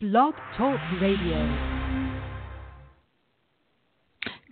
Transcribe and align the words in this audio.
Blog 0.00 0.34
Talk 0.56 0.78
Radio. 1.02 1.44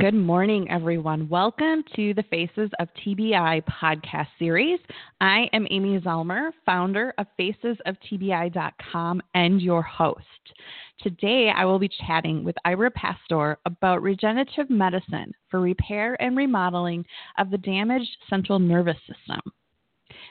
Good 0.01 0.15
morning, 0.15 0.69
everyone. 0.69 1.29
Welcome 1.29 1.85
to 1.95 2.13
the 2.15 2.25
Faces 2.25 2.69
of 2.81 2.89
TBI 2.95 3.63
podcast 3.63 4.27
series. 4.41 4.81
I 5.21 5.49
am 5.53 5.69
Amy 5.71 6.01
Zellmer, 6.01 6.51
founder 6.65 7.15
of 7.19 7.29
facesoftbi.com 7.39 9.23
and 9.35 9.63
your 9.63 9.83
host. 9.83 10.19
Today, 11.01 11.53
I 11.57 11.65
will 11.65 11.79
be 11.79 11.91
chatting 12.05 12.43
with 12.43 12.57
Ira 12.65 12.91
Pastor 12.91 13.57
about 13.67 14.03
regenerative 14.03 14.69
medicine 14.69 15.33
for 15.49 15.61
repair 15.61 16.21
and 16.21 16.37
remodeling 16.37 17.05
of 17.39 17.53
the 17.53 17.59
damaged 17.59 18.17
central 18.29 18.59
nervous 18.59 18.99
system. 19.07 19.41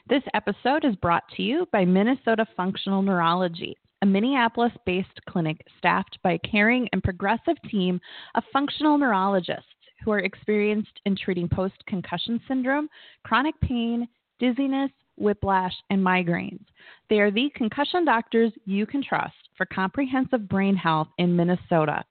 This 0.09 0.23
episode 0.33 0.83
is 0.83 0.97
brought 0.97 1.23
to 1.37 1.41
you 1.41 1.69
by 1.71 1.85
Minnesota 1.85 2.45
Functional 2.57 3.01
Neurology 3.01 3.77
a 4.05 4.07
Minneapolis 4.07 4.71
based 4.85 5.19
clinic 5.27 5.65
staffed 5.79 6.19
by 6.23 6.33
a 6.33 6.47
caring 6.47 6.87
and 6.93 7.01
progressive 7.01 7.55
team 7.71 7.99
of 8.35 8.43
functional 8.53 8.99
neurologists 8.99 9.65
who 10.03 10.11
are 10.11 10.19
experienced 10.19 11.01
in 11.05 11.17
treating 11.17 11.49
post 11.49 11.73
concussion 11.87 12.39
syndrome, 12.47 12.87
chronic 13.23 13.59
pain, 13.61 14.07
dizziness, 14.37 14.91
whiplash, 15.17 15.73
and 15.89 16.05
migraines. 16.05 16.63
They 17.09 17.19
are 17.19 17.31
the 17.31 17.49
concussion 17.55 18.05
doctors 18.05 18.51
you 18.65 18.85
can 18.85 19.03
trust 19.03 19.33
for 19.57 19.65
comprehensive 19.65 20.47
brain 20.47 20.75
health 20.75 21.07
in 21.17 21.35
Minnesota. 21.35 22.03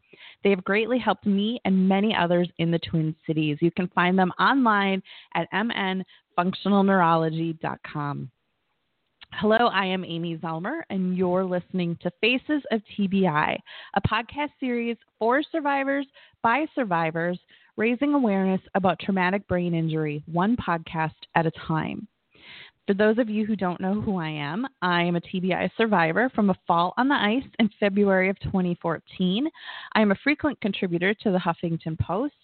They 0.42 0.50
have 0.50 0.64
greatly 0.64 0.98
helped 0.98 1.26
me 1.26 1.60
and 1.64 1.88
many 1.88 2.12
others 2.12 2.48
in 2.58 2.72
the 2.72 2.80
Twin 2.80 3.14
Cities. 3.24 3.58
You 3.60 3.70
can 3.70 3.86
find 3.94 4.18
them 4.18 4.32
online 4.40 5.00
at 5.36 5.46
mnfunctionalneurology.com. 5.52 8.30
Hello, 9.38 9.66
I 9.66 9.84
am 9.86 10.04
Amy 10.04 10.36
Zellmer, 10.36 10.82
and 10.90 11.16
you're 11.16 11.44
listening 11.44 11.98
to 12.02 12.10
Faces 12.20 12.62
of 12.70 12.80
TBI, 12.96 13.58
a 13.94 14.00
podcast 14.08 14.50
series 14.60 14.96
for 15.18 15.42
survivors 15.42 16.06
by 16.40 16.66
survivors, 16.72 17.38
raising 17.76 18.14
awareness 18.14 18.60
about 18.76 19.00
traumatic 19.00 19.46
brain 19.48 19.74
injury, 19.74 20.22
one 20.30 20.56
podcast 20.56 21.14
at 21.34 21.46
a 21.46 21.52
time. 21.66 22.06
For 22.86 22.94
those 22.94 23.18
of 23.18 23.28
you 23.28 23.44
who 23.44 23.56
don't 23.56 23.80
know 23.80 24.00
who 24.00 24.18
I 24.18 24.28
am, 24.28 24.68
I 24.82 25.02
am 25.02 25.16
a 25.16 25.20
TBI 25.20 25.68
survivor 25.76 26.30
from 26.32 26.50
a 26.50 26.58
fall 26.64 26.94
on 26.96 27.08
the 27.08 27.14
ice 27.14 27.42
in 27.58 27.68
February 27.80 28.30
of 28.30 28.38
2014. 28.38 29.48
I 29.94 30.00
am 30.00 30.12
a 30.12 30.18
frequent 30.22 30.60
contributor 30.60 31.12
to 31.12 31.32
the 31.32 31.38
Huffington 31.38 31.98
Post, 31.98 32.34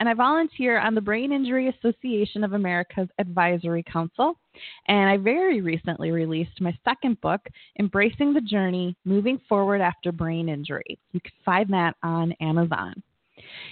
and 0.00 0.08
I 0.08 0.14
volunteer 0.14 0.78
on 0.78 0.94
the 0.94 1.00
Brain 1.00 1.32
Injury 1.32 1.68
Association 1.68 2.44
of 2.44 2.52
America's 2.52 3.08
Advisory 3.18 3.82
Council. 3.82 4.38
And 4.86 5.08
I 5.08 5.16
very 5.16 5.60
recently 5.60 6.10
released 6.10 6.60
my 6.60 6.76
second 6.84 7.20
book, 7.20 7.40
Embracing 7.78 8.34
the 8.34 8.40
Journey 8.40 8.96
Moving 9.04 9.40
Forward 9.48 9.80
After 9.80 10.12
Brain 10.12 10.48
Injury. 10.48 10.98
You 11.12 11.20
can 11.20 11.32
find 11.44 11.72
that 11.72 11.96
on 12.02 12.32
Amazon. 12.40 13.02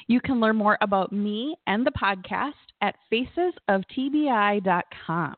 You 0.06 0.20
can 0.20 0.40
learn 0.40 0.56
more 0.56 0.78
about 0.80 1.12
me 1.12 1.56
and 1.66 1.86
the 1.86 1.92
podcast 1.92 2.52
at 2.80 2.96
facesoftbi.com. 3.12 5.34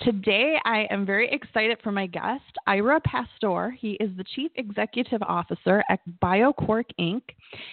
Today, 0.00 0.56
I 0.64 0.86
am 0.90 1.04
very 1.04 1.28
excited 1.32 1.78
for 1.82 1.90
my 1.90 2.06
guest, 2.06 2.44
Ira 2.68 3.00
Pastor. 3.00 3.70
He 3.70 3.92
is 3.94 4.10
the 4.16 4.22
Chief 4.22 4.52
Executive 4.54 5.20
Officer 5.22 5.82
at 5.88 5.98
BioQuark 6.22 6.84
Inc. 7.00 7.22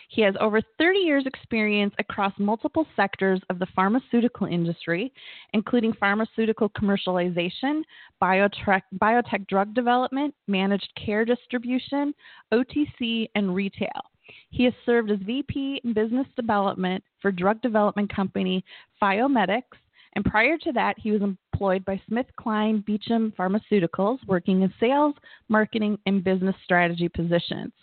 He 0.10 0.24
has 0.24 0.34
over 0.40 0.60
30 0.80 1.00
years' 1.00 1.28
experience 1.28 1.94
across 2.00 2.34
multiple 2.40 2.88
sectors 2.96 3.42
of 3.52 3.60
the 3.60 3.68
pharmaceutical 3.76 4.48
industry, 4.48 5.14
including 5.54 5.94
pharmaceutical 5.94 6.70
commercialization, 6.70 7.84
biotech, 8.20 8.82
biotech 8.98 9.46
drug 9.48 9.76
development, 9.76 10.34
managed 10.48 10.90
care 10.96 11.26
distribution, 11.26 12.12
OTC, 12.52 13.30
and 13.36 13.54
retail. 13.54 14.02
He 14.50 14.64
has 14.64 14.74
served 14.84 15.12
as 15.12 15.20
VP 15.20 15.82
in 15.84 15.94
Business 15.94 16.28
Development 16.36 17.04
for 17.22 17.32
drug 17.32 17.62
development 17.62 18.14
company 18.14 18.66
Phytomedics 19.00 19.78
and 20.16 20.26
prior 20.26 20.58
to 20.58 20.72
that, 20.74 20.98
he 20.98 21.12
was 21.12 21.22
employed 21.22 21.84
by 21.86 22.02
SmithKline 22.10 22.86
Beecham 22.86 23.34
Pharmaceuticals, 23.38 24.20
working 24.28 24.62
in 24.62 24.74
sales, 24.80 25.16
marketing, 25.50 25.98
and 26.06 26.24
business 26.24 26.56
strategy 26.64 27.10
positions. 27.10 27.74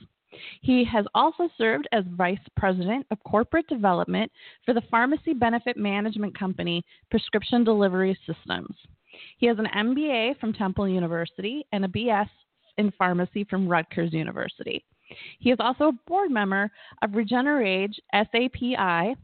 He 0.63 0.83
has 0.85 1.05
also 1.15 1.49
served 1.59 1.89
as 1.93 2.05
Vice 2.17 2.39
President 2.57 3.07
of 3.11 3.23
Corporate 3.25 3.67
Development 3.67 4.33
for 4.65 4.73
the 4.73 4.83
Pharmacy 4.91 5.35
Benefit 5.35 5.77
Management 5.77 6.39
Company 6.39 6.83
Prescription 7.11 7.65
Delivery 7.65 8.19
Systems. 8.27 8.75
He 9.37 9.47
has 9.47 9.59
an 9.59 9.69
MBA 9.77 10.39
from 10.41 10.55
Temple 10.55 10.89
University 10.89 11.67
and 11.73 11.85
a 11.85 11.89
BS 11.89 12.29
in 12.79 12.91
Pharmacy 12.93 13.45
from 13.45 13.69
Rutgers 13.69 14.15
University. 14.15 14.83
He 15.39 15.51
is 15.51 15.59
also 15.61 15.89
a 15.89 15.93
board 16.07 16.31
member 16.31 16.71
of 17.03 17.11
Regenerage 17.11 17.95
SAPI 18.15 19.15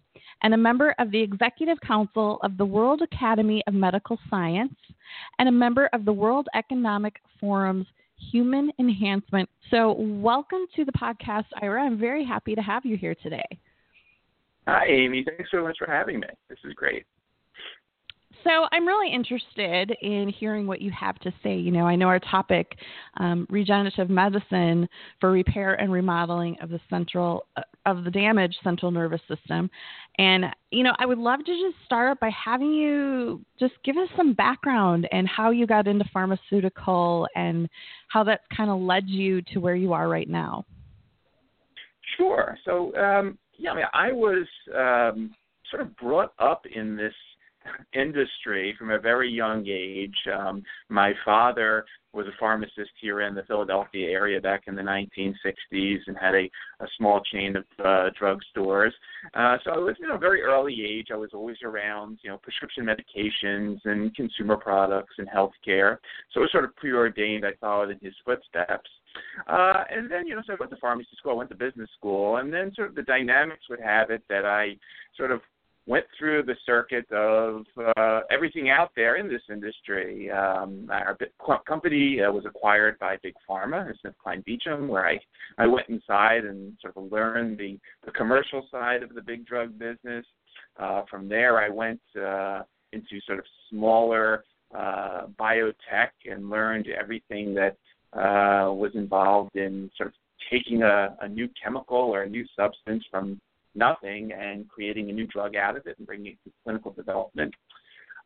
and 0.42 0.54
a 0.54 0.56
member 0.56 0.94
of 0.98 1.10
the 1.10 1.20
Executive 1.20 1.80
Council 1.80 2.38
of 2.42 2.56
the 2.56 2.64
World 2.64 3.02
Academy 3.02 3.62
of 3.66 3.74
Medical 3.74 4.18
Science 4.30 4.74
and 5.38 5.48
a 5.48 5.52
member 5.52 5.88
of 5.92 6.04
the 6.04 6.12
World 6.12 6.48
Economic 6.54 7.16
Forum's 7.40 7.86
Human 8.32 8.72
Enhancement. 8.78 9.48
So, 9.70 9.92
welcome 9.98 10.66
to 10.76 10.84
the 10.84 10.92
podcast, 10.92 11.46
Ira. 11.62 11.82
I'm 11.82 11.98
very 11.98 12.24
happy 12.24 12.54
to 12.54 12.60
have 12.60 12.84
you 12.84 12.96
here 12.96 13.14
today. 13.14 13.46
Hi, 14.66 14.86
Amy. 14.86 15.24
Thanks 15.24 15.50
so 15.50 15.62
much 15.62 15.76
for 15.78 15.86
having 15.90 16.20
me. 16.20 16.26
This 16.48 16.58
is 16.64 16.74
great. 16.74 17.06
So 18.44 18.66
I'm 18.72 18.86
really 18.86 19.12
interested 19.12 19.94
in 20.00 20.28
hearing 20.28 20.66
what 20.66 20.80
you 20.80 20.90
have 20.92 21.18
to 21.20 21.32
say. 21.42 21.56
You 21.56 21.70
know, 21.70 21.86
I 21.86 21.96
know 21.96 22.06
our 22.06 22.20
topic, 22.20 22.76
um, 23.18 23.46
regenerative 23.50 24.08
medicine 24.08 24.88
for 25.20 25.30
repair 25.30 25.74
and 25.74 25.92
remodeling 25.92 26.56
of 26.62 26.70
the 26.70 26.80
central 26.88 27.46
uh, 27.56 27.62
of 27.84 28.04
the 28.04 28.10
damaged 28.10 28.56
central 28.62 28.90
nervous 28.90 29.20
system, 29.28 29.70
and 30.18 30.46
you 30.70 30.82
know, 30.82 30.94
I 30.98 31.06
would 31.06 31.18
love 31.18 31.40
to 31.40 31.52
just 31.52 31.84
start 31.84 32.20
by 32.20 32.30
having 32.30 32.72
you 32.72 33.44
just 33.58 33.74
give 33.84 33.96
us 33.96 34.08
some 34.16 34.34
background 34.34 35.08
and 35.10 35.26
how 35.26 35.50
you 35.50 35.66
got 35.66 35.86
into 35.86 36.04
pharmaceutical 36.12 37.26
and 37.34 37.68
how 38.08 38.24
that's 38.24 38.44
kind 38.56 38.70
of 38.70 38.80
led 38.80 39.08
you 39.08 39.42
to 39.52 39.58
where 39.58 39.76
you 39.76 39.92
are 39.92 40.08
right 40.08 40.28
now. 40.28 40.64
Sure. 42.16 42.56
So 42.64 42.94
um, 42.96 43.38
yeah, 43.58 43.72
I 43.72 43.74
mean, 43.74 43.84
I 43.92 44.12
was 44.12 44.46
um, 44.74 45.34
sort 45.70 45.82
of 45.82 45.96
brought 45.96 46.32
up 46.38 46.64
in 46.66 46.96
this 46.96 47.14
industry 47.92 48.74
from 48.78 48.90
a 48.90 48.98
very 48.98 49.30
young 49.30 49.66
age. 49.66 50.16
Um, 50.32 50.62
my 50.88 51.12
father 51.24 51.84
was 52.12 52.26
a 52.26 52.38
pharmacist 52.40 52.90
here 53.00 53.20
in 53.20 53.34
the 53.34 53.42
Philadelphia 53.42 54.08
area 54.08 54.40
back 54.40 54.62
in 54.66 54.74
the 54.74 54.82
1960s 54.82 55.98
and 56.06 56.16
had 56.18 56.34
a, 56.34 56.50
a 56.80 56.86
small 56.96 57.20
chain 57.32 57.54
of 57.56 57.64
uh, 57.80 58.08
drugstores. 58.20 58.90
Uh, 59.34 59.58
so 59.62 59.72
I 59.72 59.78
was, 59.78 59.94
you 60.00 60.08
know, 60.08 60.16
very 60.16 60.42
early 60.42 60.84
age. 60.84 61.08
I 61.12 61.16
was 61.16 61.30
always 61.34 61.58
around, 61.62 62.18
you 62.22 62.30
know, 62.30 62.38
prescription 62.38 62.86
medications 62.86 63.78
and 63.84 64.14
consumer 64.14 64.56
products 64.56 65.14
and 65.18 65.28
healthcare. 65.28 65.98
So 66.32 66.40
it 66.40 66.44
was 66.44 66.52
sort 66.52 66.64
of 66.64 66.74
preordained. 66.76 67.44
I 67.44 67.52
followed 67.60 67.90
in 67.90 67.98
his 68.00 68.14
footsteps. 68.24 68.90
Uh, 69.46 69.84
and 69.90 70.10
then, 70.10 70.26
you 70.26 70.34
know, 70.34 70.42
so 70.46 70.54
I 70.54 70.56
went 70.58 70.70
to 70.70 70.78
pharmacy 70.78 71.10
school, 71.18 71.32
I 71.32 71.36
went 71.36 71.50
to 71.50 71.56
business 71.56 71.90
school, 71.96 72.36
and 72.36 72.52
then 72.52 72.72
sort 72.74 72.88
of 72.88 72.94
the 72.94 73.02
dynamics 73.02 73.64
would 73.68 73.80
have 73.80 74.10
it 74.10 74.22
that 74.28 74.44
I 74.44 74.76
sort 75.16 75.30
of 75.30 75.40
went 75.88 76.04
through 76.18 76.42
the 76.42 76.54
circuit 76.66 77.10
of 77.10 77.64
uh, 77.96 78.20
everything 78.30 78.68
out 78.68 78.90
there 78.94 79.16
in 79.16 79.26
this 79.26 79.40
industry. 79.50 80.30
Um, 80.30 80.86
our 80.90 81.16
company 81.66 82.20
uh, 82.20 82.30
was 82.30 82.44
acquired 82.44 82.98
by 82.98 83.16
Big 83.22 83.34
Pharma, 83.48 83.90
SmithKline 84.04 84.44
Beecham, 84.44 84.86
where 84.86 85.08
I, 85.08 85.18
I 85.56 85.66
went 85.66 85.88
inside 85.88 86.44
and 86.44 86.76
sort 86.82 86.94
of 86.98 87.10
learned 87.10 87.56
the, 87.56 87.78
the 88.04 88.12
commercial 88.12 88.66
side 88.70 89.02
of 89.02 89.14
the 89.14 89.22
big 89.22 89.46
drug 89.46 89.78
business. 89.78 90.26
Uh, 90.78 91.02
from 91.10 91.26
there, 91.26 91.58
I 91.58 91.70
went 91.70 92.00
uh, 92.14 92.62
into 92.92 93.18
sort 93.26 93.38
of 93.38 93.46
smaller 93.70 94.44
uh, 94.76 95.22
biotech 95.40 96.10
and 96.30 96.50
learned 96.50 96.88
everything 96.88 97.54
that 97.54 97.76
uh, 98.12 98.70
was 98.70 98.90
involved 98.94 99.56
in 99.56 99.90
sort 99.96 100.08
of 100.08 100.14
taking 100.50 100.82
a, 100.82 101.16
a 101.22 101.28
new 101.28 101.48
chemical 101.60 101.96
or 101.96 102.24
a 102.24 102.28
new 102.28 102.44
substance 102.54 103.04
from 103.10 103.40
nothing 103.74 104.32
and 104.32 104.68
creating 104.68 105.10
a 105.10 105.12
new 105.12 105.26
drug 105.26 105.56
out 105.56 105.76
of 105.76 105.86
it 105.86 105.96
and 105.98 106.06
bringing 106.06 106.32
it 106.32 106.38
to 106.44 106.52
clinical 106.64 106.92
development. 106.92 107.54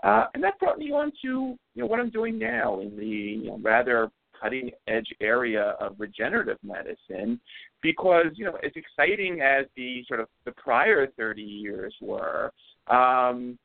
Uh, 0.02 0.26
and 0.34 0.42
that 0.42 0.58
brought 0.58 0.78
me 0.78 0.90
on 0.90 1.12
to 1.22 1.28
you 1.28 1.58
know, 1.76 1.86
what 1.86 2.00
I'm 2.00 2.10
doing 2.10 2.38
now 2.38 2.80
in 2.80 2.96
the 2.96 3.06
you 3.06 3.46
know, 3.46 3.58
rather 3.62 4.10
cutting 4.40 4.70
edge 4.88 5.06
area 5.20 5.76
of 5.80 5.94
regenerative 5.98 6.58
medicine 6.64 7.40
because 7.80 8.26
you 8.34 8.44
know 8.44 8.56
as 8.64 8.72
exciting 8.74 9.40
as 9.40 9.66
the 9.76 10.02
sort 10.08 10.18
of 10.18 10.26
the 10.44 10.50
prior 10.52 11.06
30 11.16 11.40
years 11.40 11.94
were 12.00 12.50
um, 12.88 13.56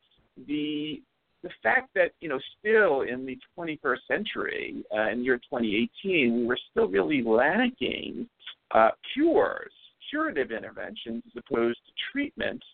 the 0.48 1.02
the 1.44 1.50
fact 1.64 1.90
that 1.96 2.12
you 2.20 2.30
know 2.30 2.40
still 2.60 3.02
in 3.02 3.26
the 3.26 3.38
21st 3.58 3.98
century, 4.08 4.84
uh, 4.96 5.10
in 5.10 5.24
year 5.24 5.38
2018, 5.38 6.42
we 6.42 6.46
were 6.46 6.60
still 6.72 6.88
really 6.88 7.24
lacking 7.24 8.28
uh, 8.72 8.90
cures, 9.14 9.72
curative 10.10 10.52
interventions 10.52 11.24
as 11.28 11.44
opposed 11.48 11.80
to 11.86 11.92
treatments 12.12 12.66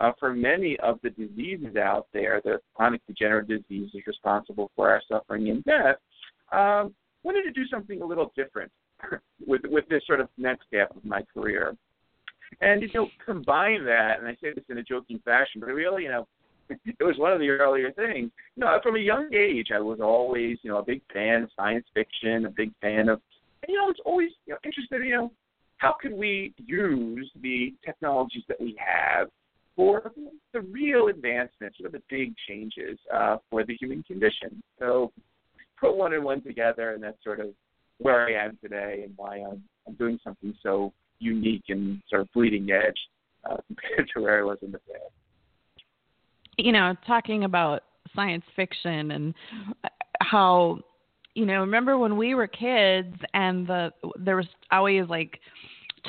uh, 0.00 0.12
for 0.18 0.34
many 0.34 0.78
of 0.80 0.98
the 1.02 1.10
diseases 1.10 1.76
out 1.76 2.06
there, 2.12 2.40
the 2.44 2.60
chronic 2.74 3.00
degenerative 3.06 3.62
diseases 3.68 4.02
responsible 4.06 4.70
for 4.74 4.90
our 4.90 5.02
suffering 5.08 5.48
and 5.48 5.62
death. 5.64 5.96
Um, 6.52 6.94
wanted 7.22 7.42
to 7.44 7.52
do 7.52 7.66
something 7.68 8.02
a 8.02 8.04
little 8.04 8.32
different 8.36 8.70
with 9.46 9.62
with 9.64 9.88
this 9.88 10.02
sort 10.06 10.20
of 10.20 10.28
next 10.36 10.66
half 10.72 10.90
of 10.90 11.04
my 11.04 11.22
career. 11.32 11.76
And 12.60 12.82
you 12.82 12.88
know, 12.94 13.08
combine 13.24 13.84
that, 13.84 14.18
and 14.18 14.28
I 14.28 14.32
say 14.42 14.52
this 14.54 14.64
in 14.68 14.78
a 14.78 14.82
joking 14.82 15.20
fashion, 15.24 15.60
but 15.60 15.68
really, 15.68 16.04
you 16.04 16.10
know, 16.10 16.28
it 16.68 17.02
was 17.02 17.18
one 17.18 17.32
of 17.32 17.38
the 17.38 17.48
earlier 17.48 17.92
things. 17.92 18.30
You 18.56 18.64
know, 18.64 18.78
from 18.82 18.96
a 18.96 19.00
young 19.00 19.32
age, 19.32 19.68
I 19.74 19.80
was 19.80 20.00
always, 20.00 20.58
you 20.62 20.70
know, 20.70 20.78
a 20.78 20.84
big 20.84 21.00
fan 21.12 21.44
of 21.44 21.50
science 21.56 21.86
fiction, 21.94 22.46
a 22.46 22.50
big 22.50 22.72
fan 22.80 23.08
of, 23.08 23.20
and, 23.62 23.72
you 23.72 23.78
know, 23.78 23.86
was 23.86 23.96
always 24.04 24.30
you 24.46 24.52
know, 24.52 24.58
interested. 24.64 25.04
You 25.04 25.16
know, 25.16 25.32
how 25.82 25.96
could 26.00 26.12
we 26.12 26.54
use 26.58 27.28
the 27.42 27.74
technologies 27.84 28.44
that 28.46 28.60
we 28.60 28.78
have 28.78 29.28
for 29.74 30.12
the 30.52 30.60
real 30.60 31.08
advancements, 31.08 31.78
or 31.82 31.90
the 31.90 32.02
big 32.08 32.34
changes 32.48 32.96
uh, 33.12 33.38
for 33.50 33.64
the 33.64 33.74
human 33.74 34.04
condition? 34.04 34.62
So, 34.78 35.10
put 35.80 35.96
one 35.96 36.12
and 36.12 36.22
one 36.22 36.40
together, 36.40 36.90
and 36.90 37.02
that's 37.02 37.16
sort 37.24 37.40
of 37.40 37.48
where 37.98 38.28
I 38.28 38.44
am 38.44 38.58
today, 38.62 39.00
and 39.04 39.12
why 39.16 39.38
I'm, 39.38 39.60
I'm 39.88 39.94
doing 39.94 40.20
something 40.22 40.54
so 40.62 40.92
unique 41.18 41.64
and 41.68 42.00
sort 42.08 42.22
of 42.22 42.28
bleeding 42.32 42.70
edge 42.70 43.00
uh, 43.50 43.56
compared 43.66 44.08
to 44.14 44.22
where 44.22 44.38
I 44.38 44.44
was 44.44 44.58
in 44.62 44.70
the 44.70 44.78
past 44.78 45.12
you 46.58 46.70
know, 46.70 46.94
talking 47.06 47.44
about 47.44 47.82
science 48.14 48.44
fiction 48.54 49.12
and 49.12 49.34
how 50.20 50.78
you 51.34 51.46
know, 51.46 51.60
remember 51.60 51.98
when 51.98 52.16
we 52.16 52.34
were 52.34 52.46
kids 52.46 53.14
and 53.34 53.66
the 53.66 53.92
there 54.18 54.36
was 54.36 54.46
always 54.70 55.08
like 55.08 55.40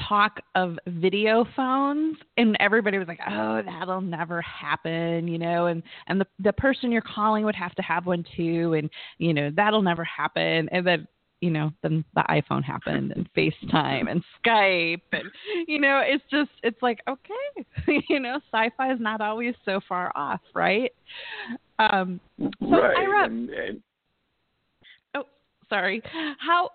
talk 0.10 0.40
of 0.56 0.78
video 0.88 1.46
phones 1.56 2.18
and 2.38 2.58
everybody 2.60 2.98
was 2.98 3.08
like 3.08 3.20
oh 3.30 3.62
that'll 3.64 4.02
never 4.02 4.42
happen 4.42 5.28
you 5.28 5.38
know 5.38 5.68
and 5.68 5.84
and 6.08 6.20
the 6.20 6.26
the 6.40 6.54
person 6.54 6.92
you're 6.92 7.00
calling 7.00 7.46
would 7.46 7.54
have 7.54 7.76
to 7.76 7.84
have 7.84 8.08
one 8.08 8.26
too 8.36 8.74
and 8.74 8.90
you 9.20 9.36
know 9.36 9.52
that'll 9.56 9.84
never 9.84 10.04
happen 10.04 10.68
and 10.72 10.88
then 10.88 11.08
you 11.44 11.50
know, 11.50 11.74
then 11.82 12.06
the 12.16 12.24
iPhone 12.30 12.64
happened 12.64 13.12
and 13.12 13.28
FaceTime 13.34 14.10
and 14.10 14.24
Skype 14.40 15.02
and 15.12 15.26
you 15.68 15.78
know, 15.78 16.02
it's 16.02 16.24
just 16.32 16.52
it's 16.64 16.82
like, 16.82 17.00
okay, 17.10 18.02
you 18.08 18.22
know, 18.22 18.40
sci-fi 18.54 18.94
is 18.94 19.00
not 19.02 19.20
always 19.20 19.54
so 19.66 19.82
far 19.90 20.14
off, 20.16 20.40
right? 20.56 20.94
Um 21.80 22.22
so 22.40 22.50
right. 22.72 22.96
Ira, 22.98 23.26
and, 23.26 23.50
and, 23.50 23.82
oh, 23.82 23.93
sorry. 25.74 26.02
How 26.40 26.70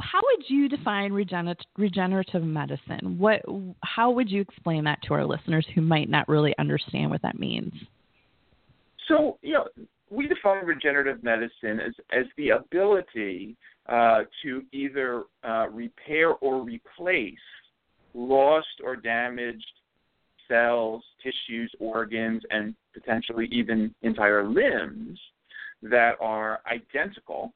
how 0.00 0.20
would 0.22 0.44
you 0.48 0.68
define 0.68 1.12
regenerative 1.12 2.42
medicine? 2.42 3.16
What 3.18 3.42
how 3.82 4.10
would 4.10 4.30
you 4.30 4.40
explain 4.40 4.84
that 4.84 5.00
to 5.04 5.14
our 5.14 5.24
listeners 5.24 5.66
who 5.74 5.80
might 5.80 6.08
not 6.08 6.28
really 6.28 6.54
understand 6.58 7.10
what 7.10 7.22
that 7.22 7.38
means? 7.38 7.72
So, 9.08 9.38
you 9.42 9.52
know, 9.52 9.66
we 10.10 10.26
define 10.26 10.64
regenerative 10.64 11.22
medicine 11.22 11.80
as, 11.80 11.92
as 12.10 12.24
the 12.38 12.50
ability 12.50 13.56
uh, 13.88 14.22
to 14.42 14.62
either 14.72 15.24
uh, 15.46 15.68
repair 15.68 16.30
or 16.30 16.62
replace 16.62 17.34
lost 18.14 18.80
or 18.82 18.96
damaged 18.96 19.66
cells, 20.48 21.02
tissues, 21.22 21.70
organs, 21.80 22.42
and 22.50 22.74
potentially 22.94 23.48
even 23.50 23.94
entire 24.02 24.46
limbs 24.46 25.18
that 25.82 26.12
are 26.20 26.60
identical 26.70 27.52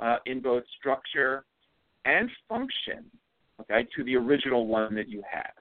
uh, 0.00 0.16
in 0.26 0.40
both 0.40 0.64
structure 0.78 1.44
and 2.04 2.30
function, 2.48 3.04
okay, 3.60 3.86
to 3.96 4.04
the 4.04 4.16
original 4.16 4.66
one 4.66 4.94
that 4.94 5.08
you 5.08 5.22
have. 5.30 5.52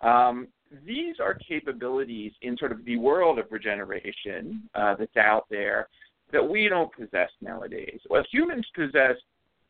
Um, 0.00 0.48
these 0.86 1.16
are 1.20 1.34
capabilities 1.34 2.32
in 2.42 2.56
sort 2.58 2.72
of 2.72 2.84
the 2.84 2.96
world 2.96 3.38
of 3.38 3.46
regeneration 3.50 4.68
uh, 4.74 4.94
that's 4.98 5.16
out 5.16 5.46
there 5.50 5.88
that 6.32 6.46
we 6.46 6.68
don't 6.68 6.92
possess 6.92 7.30
nowadays. 7.40 8.00
Well, 8.10 8.22
humans 8.30 8.66
possess 8.74 9.16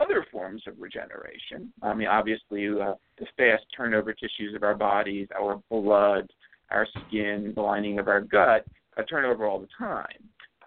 other 0.01 0.27
forms 0.31 0.63
of 0.67 0.75
regeneration. 0.79 1.73
I 1.83 1.95
mean, 1.95 2.09
obviously, 2.09 2.69
uh, 2.69 2.95
the 3.19 3.27
fast 3.37 3.65
turnover 3.77 4.13
tissues 4.13 4.55
of 4.55 4.63
our 4.63 4.75
bodies, 4.75 5.29
our 5.39 5.61
blood, 5.71 6.29
our 6.71 6.87
skin, 7.07 7.53
the 7.55 7.63
lining 7.63 7.99
of 7.99 8.09
our 8.09 8.21
gut, 8.21 8.65
uh, 8.97 9.03
turn 9.03 9.25
over 9.25 9.47
all 9.47 9.61
the 9.61 9.69
time. 9.79 10.07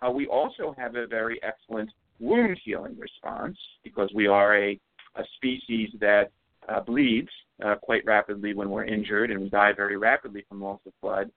Uh, 0.01 0.09
we 0.09 0.27
also 0.27 0.73
have 0.77 0.95
a 0.95 1.07
very 1.07 1.39
excellent 1.43 1.89
wound 2.21 2.59
healing 2.63 2.97
response 2.97 3.57
because 3.83 4.09
we 4.13 4.27
are 4.27 4.56
a, 4.56 4.79
a 5.15 5.23
species 5.35 5.89
that 6.00 6.31
uh, 6.69 6.79
bleeds 6.79 7.29
uh, 7.65 7.75
quite 7.75 8.06
rapidly 8.06 8.53
when 8.53 8.69
we're 8.69 8.85
injured, 8.85 9.31
and 9.31 9.41
we 9.41 9.50
die 9.50 9.73
very 9.75 9.97
rapidly 9.97 10.45
from 10.47 10.62
loss 10.62 10.79
of 10.85 10.94
blood. 11.01 11.29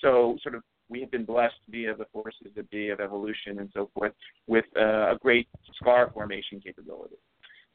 So, 0.00 0.36
sort 0.42 0.54
of, 0.54 0.62
we 0.88 1.00
have 1.00 1.10
been 1.10 1.24
blessed 1.24 1.54
via 1.68 1.94
the 1.94 2.06
forces 2.12 2.48
of 2.56 3.00
evolution 3.00 3.60
and 3.60 3.70
so 3.72 3.90
forth 3.94 4.12
with 4.48 4.64
uh, 4.76 5.12
a 5.12 5.18
great 5.20 5.46
scar 5.76 6.10
formation 6.12 6.60
capability. 6.60 7.16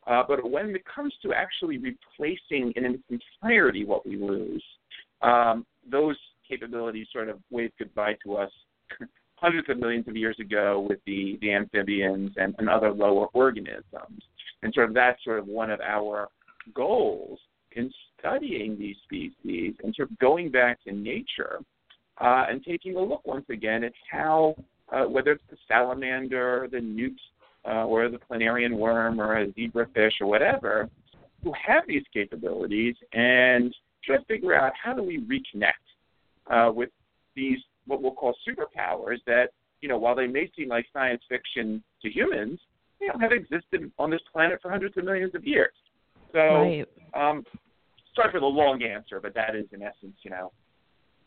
Uh, 0.08 0.24
but 0.28 0.50
when 0.50 0.76
it 0.76 0.84
comes 0.86 1.14
to 1.22 1.34
actually 1.34 1.78
replacing 1.78 2.74
in 2.76 2.86
its 2.86 3.22
entirety 3.42 3.86
what 3.86 4.06
we 4.06 4.18
lose, 4.18 4.64
um, 5.22 5.66
those 5.90 6.18
capabilities 6.48 7.08
sort 7.12 7.30
of 7.30 7.40
wave 7.50 7.72
goodbye 7.80 8.16
to 8.24 8.36
us 8.36 8.52
hundreds 9.36 9.70
of 9.70 9.78
millions 9.78 10.08
of 10.08 10.16
years 10.16 10.38
ago 10.40 10.86
with 10.88 11.00
the, 11.06 11.38
the 11.42 11.54
amphibians 11.54 12.32
and, 12.38 12.56
and 12.58 12.70
other 12.70 12.92
lower 12.92 13.28
organisms. 13.34 14.24
And 14.64 14.74
sort 14.74 14.90
of 14.90 14.96
that's 14.96 15.24
sort 15.24 15.40
of 15.40 15.48
one 15.48 15.70
of 15.70 15.80
our 15.82 16.30
goals 16.74 17.40
in 17.74 17.92
studying 18.18 18.78
these 18.80 18.96
species 19.04 19.76
and 19.84 19.94
sort 19.96 20.10
of 20.10 20.18
going 20.20 20.50
back 20.50 20.84
to 20.86 20.92
nature 20.92 21.60
uh, 22.20 22.46
and 22.50 22.64
taking 22.64 22.96
a 22.96 23.00
look 23.00 23.26
once 23.26 23.46
again 23.50 23.84
at 23.84 23.92
how, 24.10 24.56
uh, 24.92 25.04
whether 25.04 25.32
it's 25.32 25.44
the 25.50 25.58
salamander, 25.68 26.68
the 26.72 26.80
newt, 26.80 27.20
uh, 27.68 27.86
or 27.86 28.10
the 28.10 28.20
planarian 28.30 28.78
worm, 28.78 29.20
or 29.20 29.40
a 29.40 29.48
zebrafish, 29.48 30.22
or 30.22 30.28
whatever, 30.28 30.90
who 31.44 31.52
have 31.54 31.84
these 31.88 32.04
capabilities, 32.14 32.96
and 33.14 33.76
try 34.04 34.18
to 34.18 34.26
figure 34.26 34.56
out 34.56 34.72
how 34.82 34.94
do 34.94 35.04
we 35.04 35.20
reconnect 35.20 35.72
uh, 36.50 36.72
with 36.72 36.90
these 37.36 37.58
what 37.88 38.02
we'll 38.02 38.12
call 38.14 38.36
superpowers 38.48 39.18
that 39.26 39.48
you 39.82 39.90
know 39.90 39.98
while 39.98 40.16
they 40.16 40.28
may 40.28 40.52
seem 40.56 40.70
like 40.70 40.86
science 40.94 41.22
fiction 41.30 41.84
to 42.02 42.10
humans, 42.10 42.60
you 43.00 43.08
know, 43.08 43.14
have 43.20 43.32
existed 43.32 43.92
on 44.00 44.10
this 44.10 44.22
planet 44.32 44.60
for 44.62 44.70
hundreds 44.70 44.98
of 44.98 45.06
millions 45.06 45.36
of 45.36 45.46
years. 45.46 45.74
So, 46.32 46.40
right. 46.40 46.86
um, 47.14 47.44
sorry 48.16 48.32
for 48.32 48.40
the 48.40 48.46
long 48.46 48.84
answer, 48.84 49.20
but 49.22 49.34
that 49.36 49.56
is 49.56 49.66
in 49.72 49.82
essence, 49.82 50.16
you 50.24 50.32
know, 50.32 50.52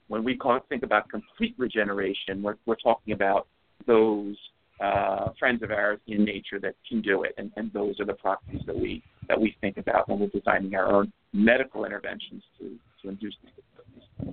when 0.08 0.24
we 0.24 0.36
call, 0.36 0.58
think 0.68 0.82
about 0.82 1.08
complete 1.08 1.54
regeneration, 1.58 2.42
we're, 2.42 2.56
we're 2.66 2.76
talking 2.76 3.12
about 3.12 3.46
those 3.86 4.36
uh, 4.80 5.30
friends 5.38 5.62
of 5.62 5.70
ours 5.70 5.98
in 6.06 6.24
nature 6.24 6.58
that 6.60 6.74
can 6.88 7.00
do 7.02 7.22
it, 7.22 7.34
and, 7.38 7.52
and 7.56 7.72
those 7.72 7.98
are 8.00 8.06
the 8.06 8.14
properties 8.14 8.62
that 8.66 8.76
we 8.76 9.02
that 9.28 9.38
we 9.38 9.54
think 9.60 9.76
about 9.76 10.08
when 10.08 10.18
we're 10.18 10.28
designing 10.28 10.74
our 10.74 10.90
own 10.90 11.12
medical 11.32 11.84
interventions 11.84 12.42
to 12.58 12.76
to 13.02 13.08
induce 13.08 13.34
these. 13.42 14.32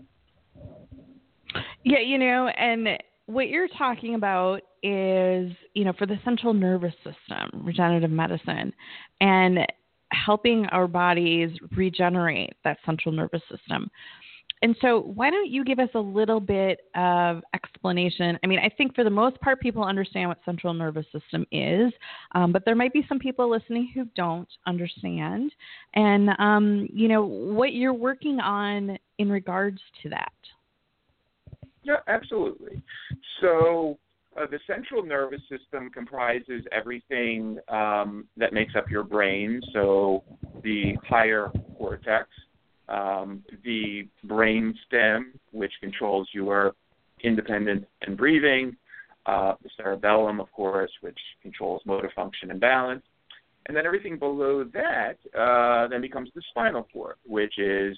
Yeah, 1.85 1.99
you 1.99 2.17
know, 2.17 2.47
and 2.47 2.97
what 3.27 3.47
you're 3.47 3.67
talking 3.67 4.15
about 4.15 4.61
is, 4.81 5.51
you 5.75 5.85
know, 5.85 5.93
for 5.93 6.07
the 6.07 6.17
central 6.25 6.51
nervous 6.51 6.95
system, 7.03 7.63
regenerative 7.63 8.09
medicine, 8.09 8.73
and 9.21 9.59
helping 10.11 10.65
our 10.67 10.87
bodies 10.87 11.51
regenerate 11.77 12.53
that 12.63 12.79
central 12.87 13.13
nervous 13.13 13.41
system. 13.51 13.91
And 14.63 14.75
so, 14.81 15.01
why 15.01 15.29
don't 15.29 15.51
you 15.51 15.63
give 15.63 15.77
us 15.77 15.89
a 15.93 15.99
little 15.99 16.39
bit 16.39 16.79
of 16.95 17.43
explanation? 17.53 18.39
I 18.43 18.47
mean, 18.47 18.57
I 18.57 18.69
think 18.75 18.95
for 18.95 19.03
the 19.03 19.11
most 19.11 19.39
part, 19.39 19.61
people 19.61 19.83
understand 19.83 20.29
what 20.29 20.39
central 20.43 20.73
nervous 20.73 21.05
system 21.11 21.45
is, 21.51 21.93
um, 22.33 22.51
but 22.51 22.65
there 22.65 22.73
might 22.73 22.93
be 22.93 23.05
some 23.07 23.19
people 23.19 23.47
listening 23.47 23.91
who 23.93 24.05
don't 24.15 24.49
understand, 24.65 25.51
and 25.93 26.31
um, 26.39 26.87
you 26.91 27.07
know 27.09 27.23
what 27.23 27.73
you're 27.73 27.93
working 27.93 28.39
on 28.39 28.97
in 29.19 29.29
regards 29.29 29.81
to 30.01 30.09
that. 30.09 30.31
Yeah, 31.85 31.97
absolutely. 32.07 32.81
So, 33.41 33.99
uh, 34.35 34.47
the 34.51 34.59
central 34.67 35.03
nervous 35.03 35.39
system 35.49 35.89
comprises 35.91 36.63
everything 36.71 37.57
um, 37.69 38.25
that 38.35 38.51
makes 38.51 38.73
up 38.75 38.89
your 38.89 39.03
brain. 39.03 39.61
So 39.71 40.23
the 40.61 40.95
higher 41.07 41.51
cortex, 41.77 42.27
um, 42.89 43.43
the 43.63 44.09
brain 44.25 44.75
stem, 44.87 45.33
which 45.51 45.71
controls 45.79 46.27
your 46.33 46.73
independent 47.23 47.85
and 48.01 48.17
breathing, 48.17 48.75
uh, 49.25 49.53
the 49.63 49.69
cerebellum, 49.77 50.41
of 50.41 50.51
course, 50.51 50.91
which 50.99 51.17
controls 51.41 51.81
motor 51.85 52.11
function 52.13 52.51
and 52.51 52.59
balance. 52.59 53.03
And 53.67 53.77
then 53.77 53.85
everything 53.85 54.19
below 54.19 54.65
that 54.73 55.17
uh, 55.37 55.87
then 55.87 56.01
becomes 56.01 56.29
the 56.35 56.41
spinal 56.49 56.87
cord, 56.91 57.15
which 57.25 57.57
is 57.57 57.97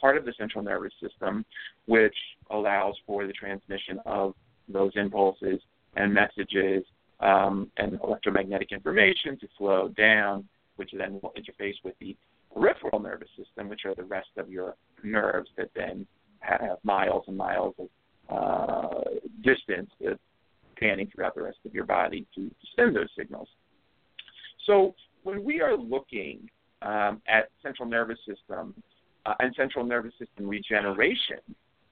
part 0.00 0.16
of 0.16 0.24
the 0.24 0.32
central 0.38 0.62
nervous 0.62 0.92
system, 1.02 1.44
which 1.86 2.16
allows 2.50 2.94
for 3.06 3.26
the 3.26 3.32
transmission 3.32 4.00
of 4.06 4.34
those 4.68 4.92
impulses 4.94 5.60
and 5.96 6.12
messages 6.12 6.84
um, 7.20 7.70
and 7.76 7.98
electromagnetic 8.02 8.72
information 8.72 9.38
to 9.38 9.48
flow 9.58 9.88
down, 9.88 10.46
which 10.76 10.90
then 10.96 11.20
will 11.22 11.32
interface 11.36 11.74
with 11.84 11.94
the 12.00 12.16
peripheral 12.54 13.00
nervous 13.00 13.28
system, 13.36 13.68
which 13.68 13.82
are 13.84 13.94
the 13.94 14.04
rest 14.04 14.30
of 14.36 14.48
your 14.48 14.74
nerves 15.02 15.50
that 15.56 15.70
then 15.74 16.06
have 16.40 16.78
miles 16.82 17.24
and 17.28 17.36
miles 17.36 17.74
of 17.78 17.88
uh, 18.30 19.00
distance 19.42 19.90
spanning 20.76 21.10
throughout 21.14 21.34
the 21.34 21.42
rest 21.42 21.58
of 21.66 21.74
your 21.74 21.84
body 21.84 22.26
to 22.34 22.50
send 22.76 22.96
those 22.96 23.08
signals. 23.16 23.48
So 24.66 24.94
when 25.22 25.44
we 25.44 25.60
are 25.60 25.76
looking 25.76 26.48
um, 26.82 27.20
at 27.28 27.50
central 27.62 27.88
nervous 27.88 28.18
system 28.26 28.74
uh, 29.26 29.34
and 29.40 29.54
central 29.56 29.84
nervous 29.84 30.12
system 30.18 30.48
regeneration, 30.48 31.38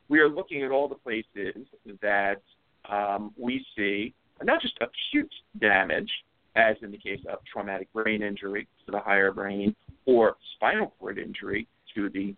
we 0.09 0.19
are 0.21 0.29
looking 0.29 0.63
at 0.63 0.71
all 0.71 0.89
the 0.89 0.95
places 0.95 1.67
that 2.01 2.41
um, 2.89 3.33
we 3.39 3.65
see 3.77 4.15
not 4.43 4.63
just 4.63 4.75
acute 4.81 5.33
damage, 5.61 6.11
as 6.57 6.77
in 6.83 6.91
the 6.91 6.99
case 6.99 7.21
of 7.31 7.39
traumatic 7.53 7.93
brain 7.93 8.23
injury 8.23 8.67
to 8.85 8.93
the 8.93 8.99
higher 8.99 9.33
brain 9.33 9.75
or 10.07 10.37
spinal 10.57 10.95
cord 10.99 11.19
injury 11.19 11.67
to 11.95 12.09
the 12.11 12.35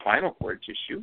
spinal 0.00 0.32
cord 0.32 0.60
tissue, 0.62 1.02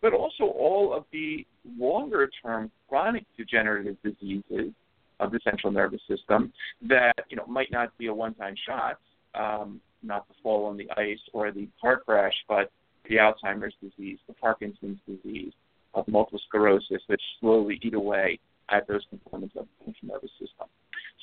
but 0.00 0.12
also 0.12 0.44
all 0.44 0.92
of 0.92 1.04
the 1.12 1.46
longer 1.78 2.28
term 2.42 2.70
chronic 2.88 3.24
degenerative 3.36 3.96
diseases 4.02 4.72
of 5.20 5.30
the 5.30 5.38
central 5.44 5.72
nervous 5.72 6.00
system 6.08 6.52
that 6.82 7.14
you 7.28 7.36
know 7.36 7.46
might 7.46 7.70
not 7.70 7.96
be 7.98 8.08
a 8.08 8.14
one 8.14 8.34
time 8.34 8.54
shot, 8.66 8.98
um, 9.34 9.80
not 10.02 10.28
the 10.28 10.34
fall 10.42 10.66
on 10.66 10.76
the 10.76 10.90
ice 10.96 11.20
or 11.32 11.50
the 11.50 11.68
car 11.80 12.00
crash, 12.00 12.34
but 12.48 12.70
the 13.08 13.16
Alzheimer's 13.16 13.74
disease, 13.82 14.18
the 14.26 14.34
Parkinson's 14.34 14.98
disease, 15.06 15.52
of 15.94 16.06
multiple 16.08 16.40
sclerosis 16.48 17.02
which 17.06 17.20
slowly 17.40 17.78
eat 17.82 17.94
away 17.94 18.38
at 18.70 18.86
those 18.88 19.02
components 19.10 19.54
of 19.58 19.66
the 19.84 19.92
nervous 20.02 20.30
system. 20.32 20.66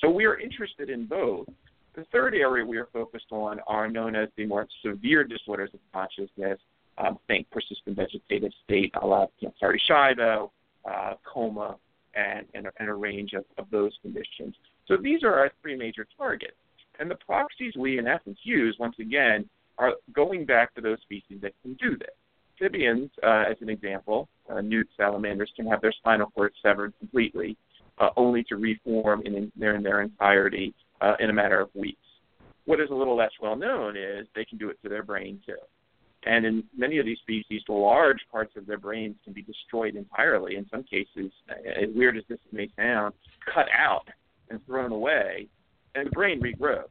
So 0.00 0.08
we 0.08 0.24
are 0.24 0.38
interested 0.38 0.90
in 0.90 1.06
both. 1.06 1.48
The 1.94 2.04
third 2.12 2.34
area 2.34 2.64
we 2.64 2.78
are 2.78 2.88
focused 2.92 3.26
on 3.30 3.58
are 3.66 3.88
known 3.88 4.14
as 4.14 4.28
the 4.36 4.46
more 4.46 4.66
severe 4.84 5.24
disorders 5.24 5.70
of 5.74 5.80
consciousness, 5.92 6.58
um, 6.98 7.18
think 7.26 7.50
persistent 7.50 7.96
vegetative 7.96 8.52
state, 8.64 8.92
a 9.02 9.06
lot, 9.06 9.30
you 9.40 9.48
know, 9.48 9.72
Shido, 9.90 10.50
uh, 10.88 11.14
coma, 11.24 11.76
and, 12.14 12.46
and, 12.54 12.68
and 12.78 12.88
a 12.88 12.94
range 12.94 13.32
of, 13.32 13.44
of 13.58 13.66
those 13.70 13.92
conditions. 14.02 14.54
So 14.86 14.96
these 14.96 15.22
are 15.22 15.34
our 15.34 15.50
three 15.62 15.76
major 15.76 16.06
targets. 16.16 16.54
And 17.00 17.10
the 17.10 17.16
proxies 17.16 17.72
we, 17.76 17.98
in 17.98 18.06
essence, 18.06 18.38
use, 18.44 18.76
once 18.78 18.96
again, 19.00 19.48
are 19.78 19.94
going 20.12 20.44
back 20.44 20.74
to 20.74 20.82
those 20.82 20.98
species 21.00 21.40
that 21.40 21.52
can 21.62 21.74
do 21.74 21.96
this. 21.96 22.10
Amphibians, 22.60 23.10
uh, 23.22 23.44
as 23.50 23.56
an 23.62 23.70
example, 23.70 24.28
uh, 24.50 24.60
newt 24.60 24.86
salamanders 24.98 25.50
can 25.56 25.66
have 25.66 25.80
their 25.80 25.92
spinal 25.92 26.30
cord 26.30 26.52
severed 26.62 26.92
completely, 26.98 27.56
uh, 27.98 28.10
only 28.18 28.44
to 28.44 28.56
reform 28.56 29.22
in, 29.24 29.34
in, 29.34 29.52
their, 29.56 29.76
in 29.76 29.82
their 29.82 30.02
entirety 30.02 30.74
uh, 31.00 31.14
in 31.20 31.30
a 31.30 31.32
matter 31.32 31.58
of 31.58 31.70
weeks. 31.74 31.98
What 32.66 32.80
is 32.80 32.90
a 32.90 32.94
little 32.94 33.16
less 33.16 33.32
well 33.40 33.56
known 33.56 33.96
is 33.96 34.26
they 34.36 34.44
can 34.44 34.58
do 34.58 34.68
it 34.68 34.76
to 34.82 34.90
their 34.90 35.02
brain 35.02 35.40
too. 35.46 35.56
And 36.26 36.44
in 36.44 36.64
many 36.76 36.98
of 36.98 37.06
these 37.06 37.18
species, 37.18 37.62
large 37.66 38.20
parts 38.30 38.52
of 38.56 38.66
their 38.66 38.78
brains 38.78 39.16
can 39.24 39.32
be 39.32 39.40
destroyed 39.40 39.96
entirely. 39.96 40.56
In 40.56 40.66
some 40.70 40.82
cases, 40.82 41.32
as 41.48 41.88
weird 41.94 42.18
as 42.18 42.24
this 42.28 42.38
may 42.52 42.68
sound, 42.76 43.14
cut 43.52 43.66
out 43.74 44.06
and 44.50 44.64
thrown 44.66 44.92
away, 44.92 45.48
and 45.94 46.06
the 46.06 46.10
brain 46.10 46.40
regrows 46.40 46.84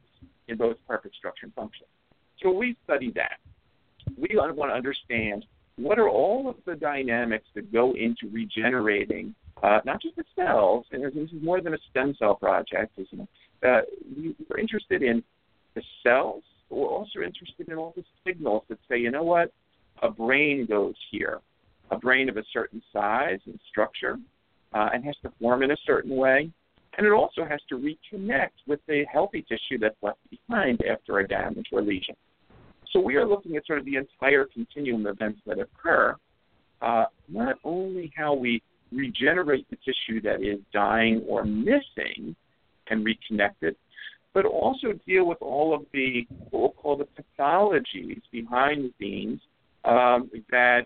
in 0.48 0.56
both 0.56 0.76
perfect 0.88 1.14
structure 1.16 1.46
and 1.46 1.54
function. 1.54 1.86
So 2.42 2.50
we 2.50 2.76
study 2.84 3.12
that. 3.14 3.38
We 4.16 4.34
want 4.36 4.56
to 4.56 4.74
understand 4.74 5.44
what 5.76 5.98
are 5.98 6.08
all 6.08 6.48
of 6.48 6.56
the 6.66 6.74
dynamics 6.74 7.46
that 7.54 7.72
go 7.72 7.94
into 7.94 8.28
regenerating 8.32 9.34
uh, 9.62 9.80
not 9.84 10.00
just 10.00 10.16
the 10.16 10.24
cells, 10.34 10.86
and 10.90 11.04
this 11.04 11.12
is 11.14 11.42
more 11.42 11.60
than 11.60 11.74
a 11.74 11.78
stem 11.90 12.14
cell 12.18 12.34
project, 12.34 12.92
isn't 12.96 13.20
it? 13.20 13.28
Uh, 13.62 13.80
we're 14.48 14.58
interested 14.58 15.02
in 15.02 15.22
the 15.74 15.82
cells 16.02 16.42
but 16.70 16.76
we're 16.76 16.88
also 16.88 17.20
interested 17.20 17.68
in 17.68 17.74
all 17.74 17.92
the 17.96 18.04
signals 18.24 18.62
that 18.68 18.78
say, 18.88 18.96
you 18.96 19.10
know 19.10 19.24
what, 19.24 19.52
a 20.02 20.10
brain 20.10 20.66
goes 20.66 20.94
here, 21.10 21.40
a 21.90 21.98
brain 21.98 22.28
of 22.28 22.36
a 22.36 22.44
certain 22.52 22.80
size 22.92 23.40
and 23.46 23.58
structure, 23.68 24.18
uh, 24.72 24.88
and 24.94 25.04
has 25.04 25.16
to 25.22 25.32
form 25.40 25.64
in 25.64 25.72
a 25.72 25.76
certain 25.84 26.14
way. 26.16 26.48
And 27.00 27.06
it 27.06 27.12
also 27.14 27.46
has 27.46 27.60
to 27.70 27.78
reconnect 27.78 28.50
with 28.66 28.80
the 28.86 29.06
healthy 29.10 29.40
tissue 29.48 29.78
that's 29.80 29.96
left 30.02 30.18
behind 30.28 30.82
after 30.84 31.20
a 31.20 31.26
damage 31.26 31.68
or 31.72 31.80
lesion. 31.80 32.14
So 32.92 33.00
we 33.00 33.16
are 33.16 33.26
looking 33.26 33.56
at 33.56 33.64
sort 33.64 33.78
of 33.78 33.86
the 33.86 33.96
entire 33.96 34.44
continuum 34.44 35.06
of 35.06 35.16
events 35.16 35.40
that 35.46 35.58
occur, 35.58 36.14
uh, 36.82 37.04
not 37.26 37.56
only 37.64 38.12
how 38.14 38.34
we 38.34 38.62
regenerate 38.92 39.66
the 39.70 39.76
tissue 39.76 40.20
that 40.20 40.42
is 40.42 40.58
dying 40.74 41.24
or 41.26 41.42
missing 41.42 42.36
and 42.88 43.06
reconnect 43.06 43.62
it, 43.62 43.78
but 44.34 44.44
also 44.44 44.88
deal 45.06 45.24
with 45.24 45.38
all 45.40 45.74
of 45.74 45.86
the 45.94 46.26
what 46.50 46.60
we'll 46.60 46.68
call 46.72 46.98
the 46.98 47.08
pathologies 47.18 48.20
behind 48.30 48.84
the 48.84 48.92
scenes 49.00 49.40
um, 49.86 50.30
that, 50.50 50.84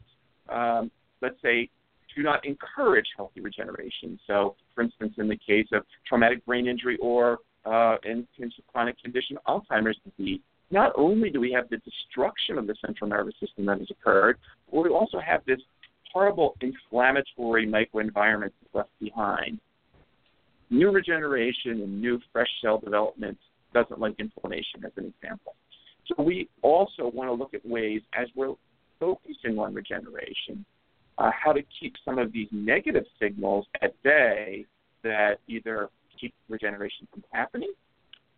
um, 0.48 0.92
let's 1.20 1.42
say, 1.42 1.68
do 2.16 2.22
not 2.22 2.44
encourage 2.44 3.06
healthy 3.16 3.40
regeneration. 3.40 4.18
So, 4.26 4.56
for 4.74 4.82
instance, 4.82 5.14
in 5.18 5.28
the 5.28 5.36
case 5.36 5.66
of 5.72 5.84
traumatic 6.06 6.44
brain 6.46 6.66
injury 6.66 6.98
or 7.00 7.38
uh, 7.64 7.96
in 8.04 8.26
chronic 8.72 9.00
condition 9.02 9.38
Alzheimer's 9.46 9.98
disease, 10.04 10.40
not 10.70 10.92
only 10.96 11.30
do 11.30 11.40
we 11.40 11.52
have 11.52 11.68
the 11.70 11.78
destruction 11.78 12.58
of 12.58 12.66
the 12.66 12.74
central 12.84 13.08
nervous 13.08 13.34
system 13.40 13.66
that 13.66 13.78
has 13.78 13.88
occurred, 13.90 14.38
but 14.70 14.82
we 14.82 14.90
also 14.90 15.18
have 15.18 15.40
this 15.46 15.60
horrible 16.12 16.56
inflammatory 16.60 17.66
microenvironment 17.66 18.50
left 18.72 18.90
behind 19.00 19.60
New 20.70 20.90
regeneration 20.90 21.82
and 21.82 22.00
new 22.00 22.18
fresh 22.32 22.48
cell 22.62 22.78
development 22.78 23.38
doesn't 23.72 24.00
like 24.00 24.14
inflammation, 24.18 24.84
as 24.84 24.92
an 24.96 25.12
example. 25.16 25.54
So 26.06 26.22
we 26.22 26.48
also 26.62 27.10
want 27.14 27.28
to 27.28 27.34
look 27.34 27.54
at 27.54 27.64
ways, 27.64 28.00
as 28.12 28.28
we're 28.34 28.54
focusing 28.98 29.58
on 29.58 29.74
regeneration, 29.74 30.64
uh, 31.18 31.30
how 31.32 31.52
to 31.52 31.62
keep 31.80 31.94
some 32.04 32.18
of 32.18 32.32
these 32.32 32.48
negative 32.50 33.04
signals 33.20 33.66
at 33.82 34.00
bay 34.02 34.66
that 35.02 35.38
either 35.48 35.88
keep 36.20 36.34
regeneration 36.48 37.06
from 37.12 37.22
happening 37.32 37.72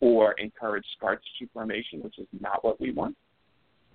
or 0.01 0.33
encourage 0.33 0.85
scar 0.97 1.17
tissue 1.17 1.49
formation, 1.53 2.03
which 2.03 2.19
is 2.19 2.27
not 2.41 2.63
what 2.65 2.81
we 2.81 2.93
want, 2.93 3.17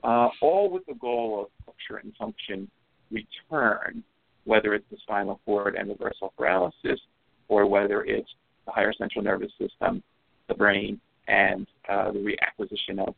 uh, 0.03 0.29
all 0.41 0.69
with 0.69 0.85
the 0.87 0.95
goal 0.95 1.41
of 1.41 1.47
structure 1.61 1.97
and 2.03 2.15
function 2.15 2.69
return, 3.11 4.03
whether 4.45 4.73
it's 4.73 4.85
the 4.89 4.97
spinal 5.03 5.39
cord 5.45 5.75
and 5.75 5.89
reversal 5.89 6.33
paralysis 6.37 6.99
or 7.47 7.67
whether 7.67 8.03
it's 8.03 8.29
the 8.65 8.71
higher 8.71 8.93
central 8.93 9.23
nervous 9.23 9.51
system, 9.59 10.01
the 10.47 10.53
brain, 10.55 10.99
and 11.27 11.67
uh, 11.89 12.11
the 12.11 12.19
reacquisition 12.19 12.99
of 13.07 13.13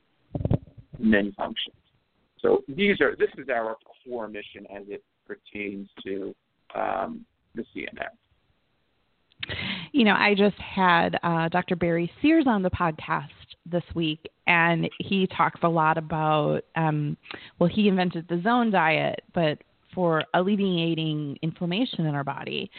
many 0.99 1.31
functions. 1.31 1.75
So 2.41 2.63
these 2.67 2.99
are 2.99 3.15
this 3.15 3.29
is 3.37 3.47
our 3.49 3.77
core 4.05 4.27
mission 4.27 4.67
as 4.75 4.83
it 4.89 5.01
pertains 5.25 5.89
to 6.03 6.35
um, 6.75 7.25
the 7.55 7.63
CNS. 7.75 8.09
You 9.91 10.05
know, 10.05 10.13
I 10.13 10.35
just 10.35 10.57
had 10.57 11.19
uh, 11.21 11.49
Dr. 11.49 11.75
Barry 11.75 12.11
Sears 12.21 12.45
on 12.47 12.61
the 12.61 12.69
podcast 12.69 13.27
this 13.65 13.83
week, 13.93 14.29
and 14.47 14.89
he 14.99 15.27
talks 15.27 15.59
a 15.63 15.69
lot 15.69 15.97
about. 15.97 16.61
Um, 16.75 17.17
well, 17.59 17.69
he 17.69 17.87
invented 17.87 18.27
the 18.29 18.41
zone 18.41 18.71
diet, 18.71 19.21
but 19.33 19.59
for 19.93 20.23
alleviating 20.33 21.37
inflammation 21.41 22.05
in 22.05 22.15
our 22.15 22.23
body. 22.23 22.71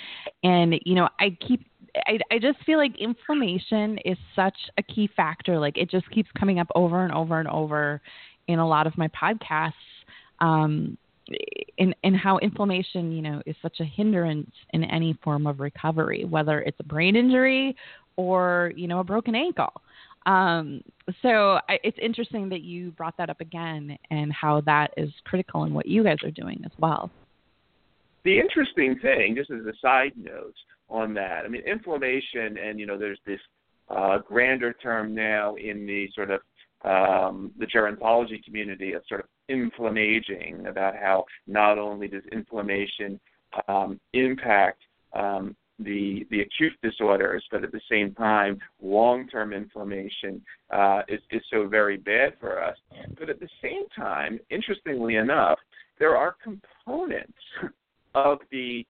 And, 0.42 0.74
you 0.84 0.94
know, 0.94 1.08
I 1.20 1.36
keep 1.46 1.64
I, 2.06 2.18
I 2.30 2.38
just 2.38 2.58
feel 2.64 2.78
like 2.78 2.98
inflammation 2.98 3.98
is 4.04 4.18
such 4.34 4.56
a 4.78 4.82
key 4.82 5.08
factor. 5.16 5.58
Like 5.58 5.76
it 5.76 5.90
just 5.90 6.10
keeps 6.10 6.28
coming 6.38 6.58
up 6.58 6.66
over 6.74 7.04
and 7.04 7.12
over 7.12 7.38
and 7.38 7.48
over 7.48 8.00
in 8.48 8.58
a 8.58 8.66
lot 8.66 8.86
of 8.86 8.98
my 8.98 9.08
podcasts. 9.08 9.72
Um, 10.40 10.98
in, 11.78 11.94
in 12.02 12.14
how 12.14 12.38
inflammation, 12.38 13.12
you 13.12 13.22
know, 13.22 13.42
is 13.46 13.56
such 13.62 13.80
a 13.80 13.84
hindrance 13.84 14.50
in 14.70 14.84
any 14.84 15.18
form 15.22 15.46
of 15.46 15.60
recovery, 15.60 16.24
whether 16.24 16.60
it's 16.60 16.78
a 16.80 16.84
brain 16.84 17.16
injury 17.16 17.76
or, 18.16 18.72
you 18.76 18.86
know, 18.86 19.00
a 19.00 19.04
broken 19.04 19.34
ankle. 19.34 19.72
Um, 20.26 20.82
so 21.20 21.58
I, 21.68 21.78
it's 21.82 21.98
interesting 22.00 22.48
that 22.50 22.62
you 22.62 22.92
brought 22.92 23.16
that 23.18 23.28
up 23.28 23.40
again 23.40 23.98
and 24.10 24.32
how 24.32 24.62
that 24.62 24.92
is 24.96 25.10
critical 25.24 25.64
in 25.64 25.74
what 25.74 25.86
you 25.86 26.02
guys 26.02 26.16
are 26.24 26.30
doing 26.30 26.62
as 26.64 26.72
well. 26.78 27.10
The 28.24 28.38
interesting 28.38 28.98
thing, 29.00 29.34
just 29.36 29.50
as 29.50 29.66
a 29.66 29.74
side 29.82 30.12
note 30.16 30.54
on 30.88 31.12
that, 31.14 31.44
I 31.44 31.48
mean, 31.48 31.62
inflammation, 31.62 32.56
and 32.56 32.80
you 32.80 32.86
know, 32.86 32.96
there's 32.96 33.18
this 33.26 33.40
uh, 33.90 34.18
grander 34.18 34.72
term 34.72 35.14
now 35.14 35.56
in 35.56 35.86
the 35.86 36.08
sort 36.14 36.30
of 36.30 36.40
um, 36.84 37.52
the 37.58 37.66
gerontology 37.66 38.42
community 38.44 38.92
of 38.92 39.02
sort 39.08 39.20
of 39.20 39.26
inflammaging 39.48 40.66
about 40.66 40.94
how 40.96 41.24
not 41.46 41.78
only 41.78 42.08
does 42.08 42.22
inflammation 42.32 43.20
um, 43.68 44.00
impact 44.12 44.82
um, 45.14 45.56
the 45.78 46.26
the 46.30 46.40
acute 46.40 46.72
disorders, 46.82 47.44
but 47.50 47.64
at 47.64 47.72
the 47.72 47.80
same 47.90 48.14
time, 48.14 48.58
long-term 48.80 49.52
inflammation 49.52 50.40
uh, 50.70 51.02
is 51.08 51.20
is 51.30 51.42
so 51.50 51.66
very 51.66 51.96
bad 51.96 52.34
for 52.40 52.62
us. 52.62 52.76
But 53.18 53.28
at 53.28 53.40
the 53.40 53.48
same 53.62 53.88
time, 53.96 54.38
interestingly 54.50 55.16
enough, 55.16 55.58
there 55.98 56.16
are 56.16 56.36
components 56.42 57.32
of 58.14 58.38
the 58.50 58.86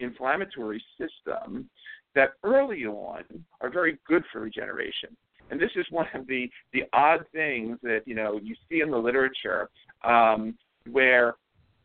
inflammatory 0.00 0.82
system 0.98 1.68
that 2.14 2.30
early 2.42 2.86
on 2.86 3.22
are 3.60 3.70
very 3.70 3.98
good 4.06 4.24
for 4.32 4.40
regeneration. 4.40 5.14
And 5.50 5.60
this 5.60 5.70
is 5.76 5.86
one 5.90 6.06
of 6.14 6.26
the, 6.26 6.48
the 6.72 6.82
odd 6.92 7.24
things 7.32 7.78
that 7.82 8.00
you 8.06 8.14
know 8.14 8.40
you 8.42 8.54
see 8.68 8.80
in 8.80 8.90
the 8.90 8.98
literature 8.98 9.68
um, 10.04 10.56
where 10.90 11.34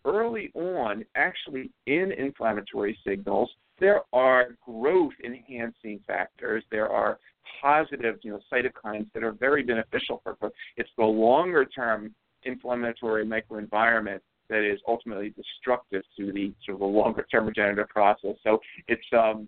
early 0.06 0.51
on, 0.56 1.06
actually 1.15 1.70
in 1.86 2.12
inflammatory 2.12 2.98
signals, 3.06 3.50
there 3.80 4.01
are 4.13 4.56
growth 4.65 5.13
enhancing 5.24 6.00
factors. 6.08 6.63
There 6.72 6.89
are 6.89 7.20
positive, 7.62 8.18
you 8.22 8.32
know, 8.32 8.39
cytokines 8.51 9.08
that 9.13 9.24
are 9.24 9.32
very 9.32 9.63
beneficial 9.63 10.22
for 10.24 10.34
growth. 10.34 10.53
It's 10.77 10.89
the 10.98 11.06
longer 11.06 11.65
term 11.65 12.13
inflammatory 12.44 13.25
microenvironment 13.25 14.20
that 14.50 14.70
is 14.70 14.80
ultimately 14.88 15.34
destructive 15.36 16.03
to 16.18 16.32
the 16.32 16.53
sort 16.65 16.75
of 16.75 16.80
the 16.80 16.86
longer 16.86 17.25
term 17.32 17.48
regenerative 17.48 17.89
process. 17.89 18.36
So 18.44 18.60
it's 18.88 19.06
um 19.13 19.48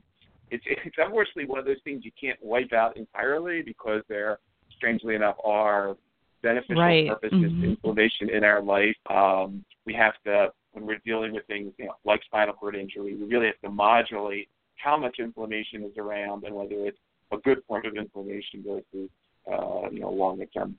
it's 0.51 0.63
it's 0.67 0.95
unfortunately 0.97 1.45
one 1.45 1.59
of 1.59 1.65
those 1.65 1.81
things 1.83 2.03
you 2.05 2.11
can't 2.19 2.39
wipe 2.41 2.73
out 2.73 2.97
entirely 2.97 3.61
because 3.61 4.01
there 4.07 4.39
strangely 4.75 5.15
enough 5.15 5.35
are 5.43 5.95
beneficial 6.41 6.81
right. 6.81 7.07
purposes 7.07 7.39
mm-hmm. 7.39 7.61
to 7.61 7.69
inflammation 7.69 8.29
in 8.29 8.43
our 8.43 8.61
life. 8.61 8.95
Um, 9.09 9.63
we 9.85 9.93
have 9.93 10.13
to 10.25 10.49
when 10.73 10.85
we're 10.85 10.99
dealing 11.05 11.33
with 11.33 11.45
things 11.47 11.71
you 11.77 11.85
know, 11.85 11.93
like 12.03 12.21
spinal 12.23 12.53
cord 12.53 12.75
injury, 12.75 13.15
we 13.15 13.25
really 13.25 13.47
have 13.47 13.61
to 13.63 13.69
modulate 13.69 14.49
how 14.75 14.97
much 14.97 15.17
inflammation 15.19 15.83
is 15.83 15.97
around 15.97 16.43
and 16.43 16.55
whether 16.55 16.75
it's 16.85 16.97
a 17.31 17.37
good 17.37 17.59
form 17.67 17.85
of 17.85 17.95
inflammation 17.95 18.63
versus 18.67 19.09
uh, 19.51 19.89
you 19.91 19.99
know 19.99 20.11
longer 20.11 20.45
term 20.45 20.77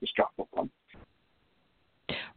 destructive 0.00 0.46
one. 0.52 0.70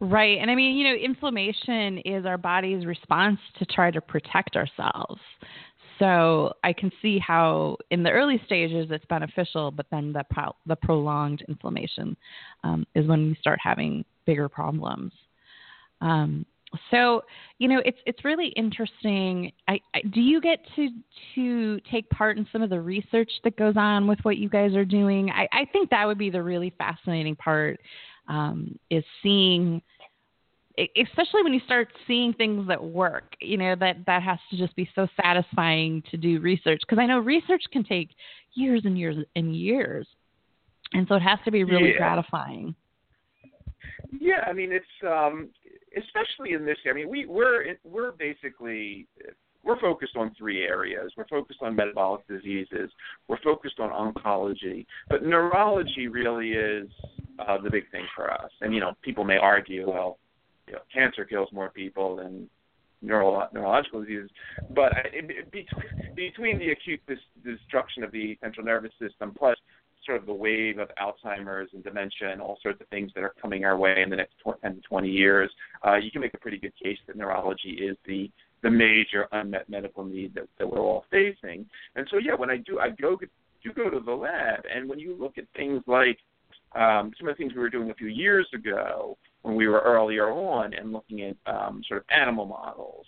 Right. 0.00 0.38
And 0.38 0.50
I 0.50 0.54
mean, 0.54 0.76
you 0.76 0.84
know, 0.84 0.94
inflammation 0.94 1.98
is 2.04 2.26
our 2.26 2.36
body's 2.36 2.84
response 2.84 3.38
to 3.58 3.64
try 3.66 3.90
to 3.90 4.00
protect 4.00 4.56
ourselves. 4.56 5.20
So 5.98 6.52
I 6.64 6.72
can 6.72 6.90
see 7.00 7.18
how 7.18 7.76
in 7.90 8.02
the 8.02 8.10
early 8.10 8.40
stages 8.46 8.88
it's 8.90 9.04
beneficial, 9.06 9.70
but 9.70 9.86
then 9.90 10.12
the 10.12 10.24
pro- 10.30 10.56
the 10.66 10.76
prolonged 10.76 11.44
inflammation 11.48 12.16
um, 12.64 12.86
is 12.94 13.06
when 13.06 13.28
we 13.28 13.36
start 13.40 13.58
having 13.62 14.04
bigger 14.26 14.48
problems. 14.48 15.12
Um, 16.00 16.46
so 16.90 17.22
you 17.58 17.68
know 17.68 17.82
it's 17.84 17.98
it's 18.06 18.24
really 18.24 18.48
interesting. 18.48 19.52
I, 19.68 19.80
I, 19.94 20.00
do 20.12 20.20
you 20.20 20.40
get 20.40 20.58
to 20.76 20.88
to 21.34 21.80
take 21.90 22.08
part 22.10 22.38
in 22.38 22.46
some 22.52 22.62
of 22.62 22.70
the 22.70 22.80
research 22.80 23.30
that 23.44 23.56
goes 23.56 23.76
on 23.76 24.06
with 24.06 24.18
what 24.22 24.38
you 24.38 24.48
guys 24.48 24.74
are 24.74 24.84
doing? 24.84 25.30
I, 25.30 25.46
I 25.52 25.64
think 25.72 25.90
that 25.90 26.06
would 26.06 26.18
be 26.18 26.30
the 26.30 26.42
really 26.42 26.72
fascinating 26.78 27.36
part 27.36 27.80
um, 28.28 28.78
is 28.90 29.04
seeing 29.22 29.82
especially 30.96 31.42
when 31.42 31.52
you 31.52 31.60
start 31.64 31.88
seeing 32.06 32.32
things 32.32 32.66
that 32.68 32.82
work 32.82 33.34
you 33.40 33.56
know 33.56 33.74
that 33.78 33.96
that 34.06 34.22
has 34.22 34.38
to 34.50 34.56
just 34.56 34.74
be 34.76 34.88
so 34.94 35.06
satisfying 35.20 36.02
to 36.10 36.16
do 36.16 36.40
research 36.40 36.80
because 36.80 36.98
i 36.98 37.06
know 37.06 37.18
research 37.18 37.62
can 37.72 37.84
take 37.84 38.10
years 38.54 38.82
and 38.84 38.98
years 38.98 39.16
and 39.36 39.56
years 39.56 40.06
and 40.92 41.06
so 41.08 41.14
it 41.14 41.22
has 41.22 41.38
to 41.44 41.50
be 41.50 41.64
really 41.64 41.90
yeah. 41.90 41.98
gratifying 41.98 42.74
yeah 44.18 44.44
i 44.46 44.52
mean 44.52 44.72
it's 44.72 44.86
um 45.06 45.48
especially 45.96 46.54
in 46.54 46.64
this 46.64 46.76
i 46.88 46.92
mean 46.92 47.08
we 47.08 47.26
we're 47.26 47.74
we're 47.84 48.12
basically 48.12 49.06
we're 49.64 49.78
focused 49.78 50.16
on 50.16 50.34
three 50.36 50.64
areas. 50.64 51.12
We're 51.16 51.28
focused 51.28 51.60
on 51.62 51.76
metabolic 51.76 52.26
diseases. 52.26 52.90
We're 53.28 53.40
focused 53.42 53.78
on 53.78 53.90
oncology. 53.90 54.86
But 55.08 55.24
neurology 55.24 56.08
really 56.08 56.50
is 56.50 56.88
uh, 57.38 57.58
the 57.62 57.70
big 57.70 57.90
thing 57.90 58.04
for 58.14 58.32
us. 58.32 58.50
And, 58.60 58.74
you 58.74 58.80
know, 58.80 58.94
people 59.02 59.24
may 59.24 59.36
argue, 59.36 59.88
well, 59.88 60.18
you 60.66 60.74
know, 60.74 60.80
cancer 60.92 61.24
kills 61.24 61.48
more 61.52 61.70
people 61.70 62.16
than 62.16 62.48
neuro- 63.02 63.48
neurological 63.52 64.00
diseases. 64.00 64.30
But 64.74 64.92
it, 65.12 65.50
between, 65.50 66.14
between 66.14 66.58
the 66.58 66.70
acute 66.70 67.00
dis- 67.06 67.18
destruction 67.44 68.04
of 68.04 68.12
the 68.12 68.38
central 68.40 68.64
nervous 68.64 68.92
system 69.00 69.34
plus 69.36 69.56
sort 70.04 70.18
of 70.18 70.26
the 70.26 70.32
wave 70.32 70.78
of 70.78 70.88
Alzheimer's 71.00 71.68
and 71.72 71.84
dementia 71.84 72.30
and 72.30 72.40
all 72.40 72.58
sorts 72.62 72.80
of 72.80 72.88
things 72.88 73.12
that 73.14 73.22
are 73.22 73.34
coming 73.40 73.64
our 73.64 73.76
way 73.76 74.02
in 74.02 74.10
the 74.10 74.16
next 74.16 74.34
10 74.44 74.74
to 74.74 74.80
20 74.80 75.08
years, 75.08 75.50
uh, 75.86 75.94
you 75.96 76.10
can 76.10 76.20
make 76.20 76.34
a 76.34 76.38
pretty 76.38 76.58
good 76.58 76.72
case 76.82 76.98
that 77.06 77.16
neurology 77.16 77.70
is 77.70 77.96
the 78.06 78.30
the 78.62 78.70
major 78.70 79.26
unmet 79.32 79.68
medical 79.68 80.04
need 80.04 80.32
that, 80.34 80.46
that 80.56 80.70
we're 80.70 80.78
all 80.78 81.04
facing. 81.10 81.66
And 81.96 82.06
so, 82.08 82.18
yeah, 82.18 82.34
when 82.34 82.48
I 82.48 82.58
do, 82.58 82.78
I 82.78 82.90
go 82.90 83.16
do 83.16 83.72
go 83.72 83.90
to 83.90 83.98
the 83.98 84.12
lab, 84.12 84.60
and 84.72 84.88
when 84.88 85.00
you 85.00 85.16
look 85.18 85.36
at 85.36 85.44
things 85.56 85.82
like 85.88 86.18
um, 86.76 87.12
some 87.18 87.28
of 87.28 87.36
the 87.36 87.38
things 87.38 87.54
we 87.54 87.60
were 87.60 87.68
doing 87.68 87.90
a 87.90 87.94
few 87.94 88.06
years 88.06 88.46
ago 88.54 89.18
when 89.42 89.56
we 89.56 89.68
were 89.68 89.80
earlier 89.80 90.30
on 90.30 90.72
and 90.74 90.92
looking 90.92 91.22
at 91.22 91.36
um, 91.46 91.82
sort 91.86 92.00
of 92.00 92.06
animal 92.10 92.46
models, 92.46 93.06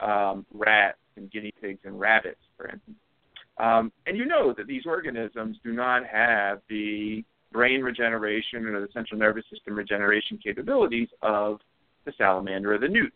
um, 0.00 0.44
rats 0.52 0.98
and 1.16 1.30
guinea 1.30 1.52
pigs 1.60 1.80
and 1.84 1.98
rabbits, 1.98 2.40
for 2.56 2.66
instance. 2.66 2.96
Um, 3.58 3.92
and 4.06 4.16
you 4.16 4.24
know 4.24 4.54
that 4.56 4.66
these 4.66 4.86
organisms 4.86 5.56
do 5.64 5.72
not 5.72 6.06
have 6.06 6.60
the 6.68 7.24
brain 7.50 7.80
regeneration 7.80 8.66
or 8.66 8.80
the 8.80 8.88
central 8.92 9.18
nervous 9.18 9.44
system 9.50 9.74
regeneration 9.74 10.38
capabilities 10.42 11.08
of 11.22 11.58
the 12.04 12.12
salamander 12.16 12.74
or 12.74 12.78
the 12.78 12.88
newt. 12.88 13.12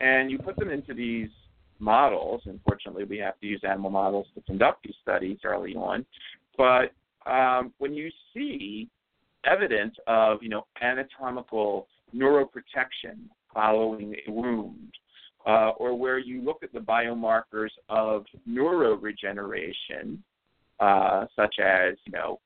And 0.00 0.30
you 0.30 0.38
put 0.38 0.56
them 0.56 0.70
into 0.70 0.94
these 0.94 1.28
models. 1.78 2.42
Unfortunately, 2.46 3.04
we 3.04 3.18
have 3.18 3.38
to 3.40 3.46
use 3.46 3.60
animal 3.68 3.90
models 3.90 4.26
to 4.34 4.40
conduct 4.42 4.84
these 4.84 4.94
studies 5.02 5.38
early 5.44 5.74
on. 5.74 6.04
But 6.56 6.92
um, 7.30 7.72
when 7.78 7.94
you 7.94 8.10
see 8.34 8.88
evidence 9.48 9.94
of, 10.06 10.42
you 10.42 10.48
know, 10.48 10.66
anatomical 10.80 11.86
neuroprotection 12.14 13.16
following 13.52 14.14
a 14.26 14.30
wound, 14.30 14.92
uh, 15.46 15.70
or 15.78 15.96
where 15.96 16.18
you 16.18 16.42
look 16.42 16.62
at 16.62 16.72
the 16.72 16.78
biomarkers 16.78 17.70
of 17.88 18.24
neuroregeneration, 18.48 20.18
uh, 20.80 21.26
such 21.34 21.56
as, 21.58 21.96
you 22.04 22.12
know, 22.12 22.40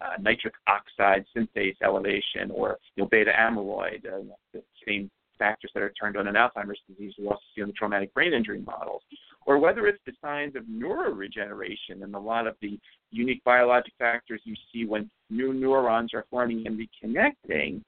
uh, 0.00 0.20
nitric 0.20 0.54
oxide 0.66 1.24
synthase 1.34 1.76
elevation 1.82 2.50
or 2.50 2.78
you 2.96 3.02
know, 3.02 3.08
beta 3.08 3.32
amyloid, 3.38 4.04
uh, 4.06 4.22
the 4.52 4.62
same 4.86 5.10
factors 5.38 5.70
that 5.74 5.82
are 5.82 5.92
turned 6.00 6.16
on 6.16 6.28
in 6.28 6.34
Alzheimer's 6.34 6.80
disease 6.88 7.14
we 7.18 7.26
also 7.26 7.40
see 7.54 7.62
in 7.62 7.68
the 7.68 7.72
traumatic 7.72 8.12
brain 8.12 8.32
injury 8.32 8.60
models, 8.60 9.02
or 9.46 9.58
whether 9.58 9.86
it's 9.86 10.02
the 10.06 10.12
signs 10.22 10.56
of 10.56 10.64
neuroregeneration 10.64 12.02
and 12.02 12.14
a 12.14 12.18
lot 12.18 12.46
of 12.46 12.56
the 12.62 12.78
unique 13.10 13.42
biologic 13.44 13.92
factors 13.98 14.40
you 14.44 14.54
see 14.72 14.84
when 14.86 15.10
new 15.30 15.52
neurons 15.52 16.14
are 16.14 16.24
forming 16.30 16.66
and 16.66 16.78
reconnecting, 16.78 17.82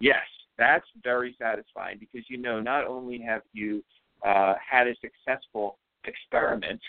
yes, 0.00 0.22
that's 0.58 0.86
very 1.02 1.34
satisfying 1.38 1.98
because 1.98 2.24
you 2.28 2.38
know 2.38 2.60
not 2.60 2.86
only 2.86 3.20
have 3.20 3.42
you 3.52 3.82
uh, 4.24 4.54
had 4.70 4.86
a 4.86 4.94
successful 5.00 5.76
experiment, 6.04 6.80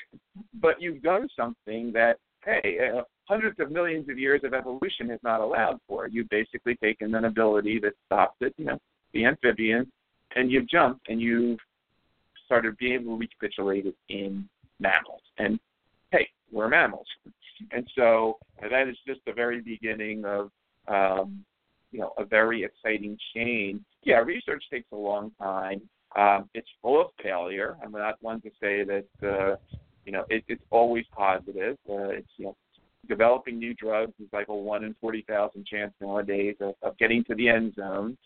but 0.62 0.82
you've 0.82 1.02
done 1.02 1.28
something 1.36 1.92
that, 1.94 2.18
hey, 2.44 2.78
uh, 2.96 3.02
hundreds 3.26 3.60
of 3.60 3.72
millions 3.72 4.10
of 4.10 4.20
years 4.20 4.42
of 4.44 4.54
evolution 4.54 5.10
has 5.10 5.20
not 5.24 5.42
allowed 5.42 5.80
for. 5.88 6.08
You've 6.08 6.30
basically 6.30 6.76
taken 6.76 7.16
an 7.16 7.26
ability 7.26 7.80
that 7.80 7.94
stopped 8.06 8.42
at, 8.42 8.54
you 8.58 8.66
know, 8.66 8.80
the 9.14 9.26
amphibian, 9.26 9.92
and 10.36 10.52
you've 10.52 10.70
jumped 10.70 11.08
and 11.10 11.22
you've 11.22 11.60
started 12.46 12.78
being 12.78 12.94
able 12.94 13.16
to 13.16 13.20
recapitulate 13.20 13.86
it 13.86 13.96
in 14.10 14.48
mammals. 14.80 15.22
And 15.38 15.60
hey, 16.12 16.28
we're 16.52 16.68
mammals. 16.68 17.08
And 17.72 17.88
so 17.96 18.38
that 18.62 18.88
is 18.88 18.98
just 19.08 19.22
the 19.26 19.34
very 19.34 19.62
beginning 19.62 20.26
of 20.26 20.52
um, 20.88 21.46
you 21.94 22.00
know, 22.00 22.14
a 22.18 22.26
very 22.26 22.64
exciting 22.64 23.18
chain. 23.34 23.86
Yeah, 24.04 24.18
research 24.18 24.64
takes 24.72 24.88
a 24.92 24.96
long 24.96 25.32
time. 25.40 25.82
Um, 26.16 26.50
it's 26.54 26.68
full 26.82 27.00
of 27.00 27.08
failure. 27.22 27.78
I'm 27.84 27.92
not 27.92 28.16
one 28.22 28.42
to 28.42 28.50
say 28.62 28.84
that 28.84 29.06
uh, 29.24 29.56
you 30.06 30.12
know 30.12 30.26
it, 30.30 30.44
it's 30.48 30.64
always 30.72 31.06
positive. 31.16 31.78
Uh, 31.90 32.10
it's 32.10 32.28
you 32.38 32.46
know 32.46 32.56
developing 33.08 33.58
new 33.58 33.74
drugs 33.76 34.14
is 34.20 34.28
like 34.34 34.48
a 34.50 34.56
one 34.56 34.84
in 34.84 34.96
forty 35.00 35.24
thousand 35.28 35.66
chance 35.66 35.94
nowadays 36.02 36.56
of, 36.60 36.76
of 36.82 36.98
getting 36.98 37.24
to 37.26 37.36
the 37.36 37.48
end 37.48 37.76
zone. 37.76 38.18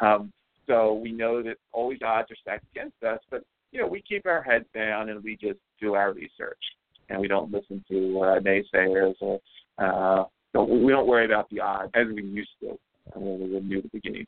Um, 0.00 0.32
so 0.66 0.94
we 0.94 1.12
know 1.12 1.42
that 1.42 1.56
always 1.72 1.98
odds 2.04 2.30
are 2.30 2.36
stacked 2.40 2.64
against 2.72 3.02
us, 3.02 3.20
but 3.30 3.42
you 3.76 3.82
know 3.82 3.88
we 3.88 4.00
keep 4.00 4.24
our 4.24 4.42
heads 4.42 4.64
down 4.74 5.10
and 5.10 5.22
we 5.22 5.36
just 5.36 5.58
do 5.82 5.92
our 5.92 6.14
research, 6.14 6.58
and 7.10 7.20
we 7.20 7.28
don't 7.28 7.52
listen 7.52 7.84
to 7.90 8.20
uh, 8.22 8.40
naysayers 8.40 9.14
or 9.20 9.38
uh, 9.76 10.24
don't, 10.54 10.82
we 10.82 10.90
don't 10.90 11.06
worry 11.06 11.26
about 11.26 11.50
the 11.50 11.60
odds 11.60 11.92
as 11.94 12.06
we 12.06 12.22
used 12.22 12.48
to 12.60 12.78
when 13.12 13.38
we 13.38 13.52
were 13.52 13.60
new 13.60 13.82
to 13.82 13.88
the 13.92 14.00
beginning 14.00 14.26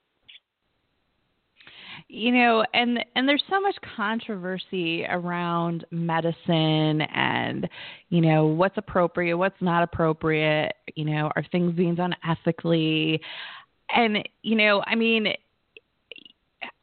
you 2.08 2.30
know 2.30 2.64
and 2.74 3.04
and 3.16 3.28
there's 3.28 3.42
so 3.50 3.60
much 3.60 3.74
controversy 3.96 5.04
around 5.06 5.84
medicine 5.90 7.00
and 7.00 7.68
you 8.10 8.20
know 8.20 8.46
what's 8.46 8.76
appropriate 8.76 9.36
what's 9.36 9.60
not 9.60 9.82
appropriate 9.82 10.74
you 10.94 11.04
know 11.04 11.30
are 11.34 11.44
things 11.50 11.74
being 11.74 11.94
done 11.94 12.14
ethically? 12.28 13.20
And 13.96 14.28
you 14.42 14.54
know 14.54 14.82
i 14.86 14.94
mean 14.94 15.32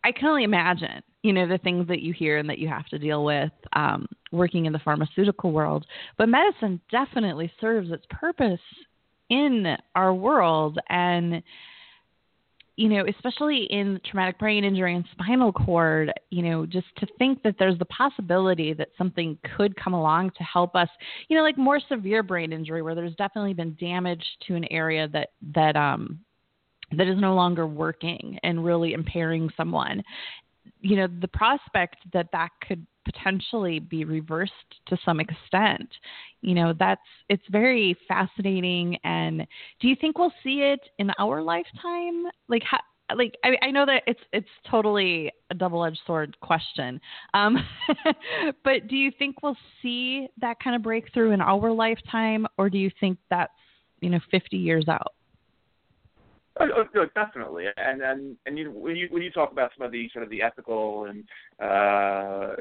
I 0.05 0.11
can 0.11 0.27
only 0.27 0.43
imagine, 0.43 1.01
you 1.25 1.33
know, 1.33 1.47
the 1.47 1.57
things 1.57 1.87
that 1.87 2.01
you 2.01 2.13
hear 2.13 2.37
and 2.37 2.47
that 2.47 2.59
you 2.59 2.67
have 2.67 2.85
to 2.85 2.99
deal 2.99 3.25
with 3.25 3.51
um, 3.73 4.05
working 4.31 4.67
in 4.67 4.73
the 4.73 4.79
pharmaceutical 4.79 5.51
world. 5.51 5.83
But 6.19 6.29
medicine 6.29 6.79
definitely 6.91 7.51
serves 7.59 7.89
its 7.91 8.05
purpose 8.11 8.59
in 9.31 9.75
our 9.95 10.13
world, 10.13 10.77
and 10.87 11.41
you 12.75 12.89
know, 12.89 13.05
especially 13.07 13.63
in 13.71 13.99
traumatic 14.05 14.37
brain 14.37 14.63
injury 14.63 14.93
and 14.93 15.05
spinal 15.13 15.51
cord, 15.51 16.13
you 16.29 16.43
know, 16.43 16.65
just 16.65 16.87
to 16.97 17.07
think 17.17 17.41
that 17.41 17.55
there's 17.57 17.79
the 17.79 17.85
possibility 17.85 18.73
that 18.73 18.89
something 18.97 19.35
could 19.57 19.75
come 19.77 19.93
along 19.93 20.29
to 20.37 20.43
help 20.43 20.75
us, 20.75 20.89
you 21.29 21.35
know, 21.35 21.41
like 21.41 21.57
more 21.57 21.79
severe 21.89 22.21
brain 22.21 22.53
injury 22.53 22.83
where 22.83 22.93
there's 22.93 23.15
definitely 23.15 23.53
been 23.53 23.75
damage 23.79 24.23
to 24.45 24.53
an 24.55 24.65
area 24.65 25.07
that 25.07 25.29
that 25.55 25.75
um 25.75 26.19
that 26.91 27.07
is 27.07 27.19
no 27.19 27.33
longer 27.33 27.65
working 27.65 28.37
and 28.43 28.63
really 28.63 28.93
impairing 28.93 29.49
someone. 29.57 30.03
You 30.81 30.97
know, 30.97 31.07
the 31.21 31.27
prospect 31.27 31.97
that 32.13 32.27
that 32.31 32.49
could 32.67 32.85
potentially 33.05 33.79
be 33.79 34.03
reversed 34.03 34.51
to 34.87 34.97
some 35.05 35.19
extent. 35.19 35.89
You 36.41 36.55
know, 36.55 36.73
that's 36.77 37.01
it's 37.29 37.43
very 37.49 37.95
fascinating. 38.07 38.97
And 39.03 39.45
do 39.79 39.87
you 39.87 39.95
think 39.99 40.17
we'll 40.17 40.33
see 40.43 40.61
it 40.61 40.81
in 40.99 41.11
our 41.19 41.41
lifetime? 41.41 42.25
Like, 42.49 42.63
how, 42.63 42.79
like 43.15 43.35
I, 43.43 43.67
I 43.67 43.71
know 43.71 43.85
that 43.85 44.03
it's 44.07 44.19
it's 44.33 44.47
totally 44.69 45.31
a 45.51 45.53
double-edged 45.53 45.99
sword 46.07 46.35
question, 46.41 46.99
um, 47.33 47.57
but 48.63 48.87
do 48.87 48.95
you 48.95 49.11
think 49.17 49.43
we'll 49.43 49.57
see 49.81 50.27
that 50.41 50.57
kind 50.63 50.75
of 50.75 50.81
breakthrough 50.81 51.31
in 51.31 51.41
our 51.41 51.71
lifetime, 51.71 52.47
or 52.57 52.69
do 52.69 52.77
you 52.77 52.89
think 52.99 53.17
that's 53.29 53.53
you 54.01 54.09
know 54.09 54.19
50 54.31 54.57
years 54.57 54.87
out? 54.87 55.13
Oh, 56.57 56.85
oh, 56.95 57.05
definitely, 57.13 57.65
and 57.75 58.01
and 58.01 58.37
and 58.45 58.57
you, 58.57 58.71
when 58.71 58.95
you 58.95 59.09
when 59.11 59.21
you 59.21 59.29
talk 59.29 59.51
about 59.51 59.71
some 59.77 59.85
of 59.85 59.91
the 59.91 60.09
sort 60.13 60.23
of 60.23 60.29
the 60.29 60.41
ethical 60.41 61.03
and 61.05 61.25
uh, 61.59 62.55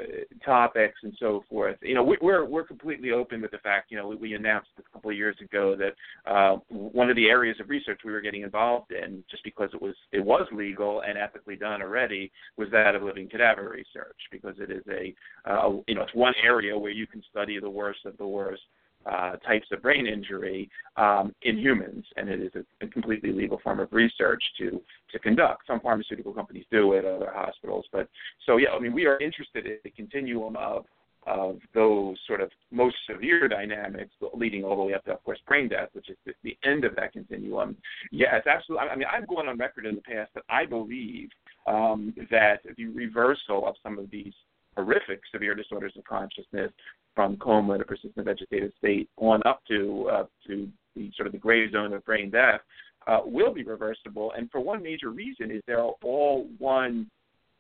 topics 0.45 0.99
and 1.05 1.15
so 1.21 1.45
forth, 1.49 1.77
you 1.81 1.95
know, 1.95 2.03
we, 2.03 2.19
we're 2.21 2.45
we're 2.45 2.65
completely 2.65 3.13
open 3.13 3.41
with 3.41 3.53
the 3.53 3.59
fact. 3.59 3.93
You 3.93 3.99
know, 3.99 4.09
we, 4.09 4.17
we 4.17 4.35
announced 4.35 4.71
a 4.81 4.93
couple 4.93 5.11
of 5.11 5.17
years 5.17 5.37
ago 5.41 5.77
that 5.77 5.95
uh, 6.29 6.57
one 6.71 7.09
of 7.09 7.15
the 7.15 7.29
areas 7.29 7.59
of 7.61 7.69
research 7.69 8.01
we 8.05 8.11
were 8.11 8.21
getting 8.21 8.43
involved 8.43 8.91
in, 8.91 9.23
just 9.31 9.45
because 9.45 9.71
it 9.73 9.81
was 9.81 9.95
it 10.11 10.25
was 10.25 10.49
legal 10.51 11.03
and 11.03 11.17
ethically 11.17 11.55
done 11.55 11.81
already, 11.81 12.33
was 12.57 12.69
that 12.73 12.97
of 12.97 13.05
living 13.05 13.29
cadaver 13.29 13.69
research, 13.69 14.19
because 14.33 14.57
it 14.59 14.73
is 14.73 14.83
a 14.91 15.15
uh, 15.49 15.71
you 15.87 15.95
know 15.95 16.03
it's 16.03 16.15
one 16.15 16.35
area 16.43 16.77
where 16.77 16.91
you 16.91 17.07
can 17.07 17.23
study 17.31 17.61
the 17.61 17.71
worst 17.71 18.01
of 18.07 18.17
the 18.19 18.27
worst 18.27 18.63
uh, 19.07 19.37
types 19.37 19.67
of 19.73 19.83
brain 19.83 20.07
injury 20.07 20.71
um, 20.97 21.35
in 21.43 21.59
humans, 21.59 22.05
and 22.17 22.29
it 22.29 22.41
is 22.41 22.53
a, 22.55 22.85
a, 22.85 22.89
completely 22.89 23.33
legal 23.33 23.59
form 23.63 23.81
of 23.81 23.93
research 23.93 24.43
to 24.59 24.81
to 25.13 25.19
conduct. 25.19 25.67
Some 25.67 25.81
pharmaceutical 25.81 26.33
companies 26.33 26.65
do 26.71 26.93
it, 26.95 27.05
other 27.05 27.33
hospitals, 27.35 27.87
but 27.93 28.09
so 28.47 28.57
yeah, 28.57 28.71
I 28.71 28.79
mean, 28.79 28.93
we 28.93 29.07
are 29.07 29.19
interested 29.19 29.67
in 29.67 29.79
the 29.85 29.91
continuum 29.91 30.57
of 30.57 30.85
of 31.27 31.59
those 31.75 32.17
sort 32.27 32.41
of 32.41 32.51
most 32.71 32.97
severe 33.11 33.49
dynamics, 33.49 34.11
leading 34.35 34.65
all 34.65 34.77
the 34.77 34.83
way 34.83 34.95
up 34.95 35.05
to, 35.05 35.13
of 35.13 35.25
course, 35.25 35.39
brain 35.47 35.69
death, 35.69 35.89
which 35.93 36.11
is 36.11 36.17
the, 36.27 36.33
the 36.43 36.57
end 36.65 36.85
of 36.85 36.95
that 36.97 37.13
continuum. 37.13 37.77
It's 38.13 38.47
absolutely. 38.47 38.89
I 38.89 38.97
mean, 38.97 39.09
I've 39.11 39.29
gone 39.29 39.49
on 39.49 39.59
record 39.59 39.87
in 39.87 39.97
the 39.97 40.03
past 40.03 40.33
that 40.35 40.45
I 40.49 40.67
believe 40.67 41.31
um, 41.67 42.15
that 42.31 42.61
the 42.77 42.87
reversal 42.87 43.67
of 43.67 43.75
some 43.83 43.99
of 43.99 44.11
these 44.11 44.33
horrific 44.77 45.21
severe 45.33 45.55
disorders 45.55 45.93
of 45.97 46.05
consciousness 46.05 46.71
from 47.15 47.37
coma 47.37 47.79
to 47.79 47.85
persistent 47.85 48.27
vegetative 48.27 48.73
state 48.79 49.09
on 49.17 49.41
up 49.47 49.63
to 49.69 50.09
uh, 50.13 50.25
to 50.47 50.69
the 50.97 51.11
sort 51.17 51.27
of 51.27 51.33
the 51.33 51.39
gray 51.39 51.71
zone 51.71 51.93
of 51.93 52.05
brain 52.05 52.31
death 52.31 52.61
uh, 53.07 53.21
will 53.25 53.53
be 53.53 53.63
reversible. 53.63 54.33
And 54.37 54.51
for 54.51 54.61
one 54.61 54.83
major 54.83 55.11
reason 55.11 55.51
is 55.51 55.63
they're 55.67 55.83
all 55.83 56.49
one 56.59 57.11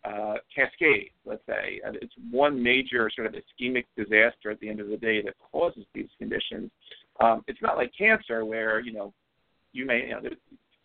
uh, 0.04 0.34
cascade. 0.54 1.10
Let's 1.24 1.42
say 1.46 1.80
it's 1.84 2.14
one 2.30 2.62
major 2.62 3.10
sort 3.14 3.26
of 3.26 3.34
ischemic 3.34 3.84
disaster 3.96 4.50
at 4.50 4.60
the 4.60 4.68
end 4.68 4.80
of 4.80 4.88
the 4.88 4.96
day 4.96 5.22
that 5.22 5.34
causes 5.52 5.84
these 5.94 6.08
conditions. 6.18 6.70
Um, 7.20 7.44
it's 7.46 7.62
not 7.62 7.76
like 7.76 7.92
cancer 7.96 8.44
where 8.44 8.80
you 8.80 8.92
know 8.92 9.12
you 9.72 9.86
may 9.86 10.06
you 10.06 10.10
know, 10.10 10.20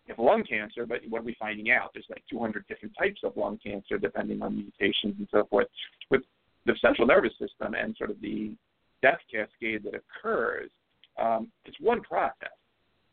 have 0.10 0.19
lung 0.19 0.43
cancer, 0.43 0.86
but 0.86 1.00
what 1.10 1.22
are 1.22 1.26
we 1.26 1.36
finding 1.39 1.72
out? 1.72 1.91
There's 1.93 2.06
like 2.10 2.24
200 2.30 2.65
different 2.67 2.93
types 2.98 3.22
of 3.24 3.38
lung 3.38 3.60
cancer 3.63 3.98
depending 3.98 4.41
on 4.41 4.56
mutations 4.56 5.15
and 5.17 5.28
so 5.32 5.45
forth. 5.50 5.67
With 6.10 6.22
the 6.65 6.74
central 6.82 7.08
nervous 7.08 7.34
system 7.39 7.74
and 7.74 7.95
sort 7.98 8.10
of 8.10 8.19
the 8.22 8.56
death 9.02 9.19
cascade 9.32 9.84
that 9.84 9.93
occurs, 9.95 10.69
um, 11.17 11.52
it's 11.65 11.78
one 11.80 12.02
process. 12.02 12.50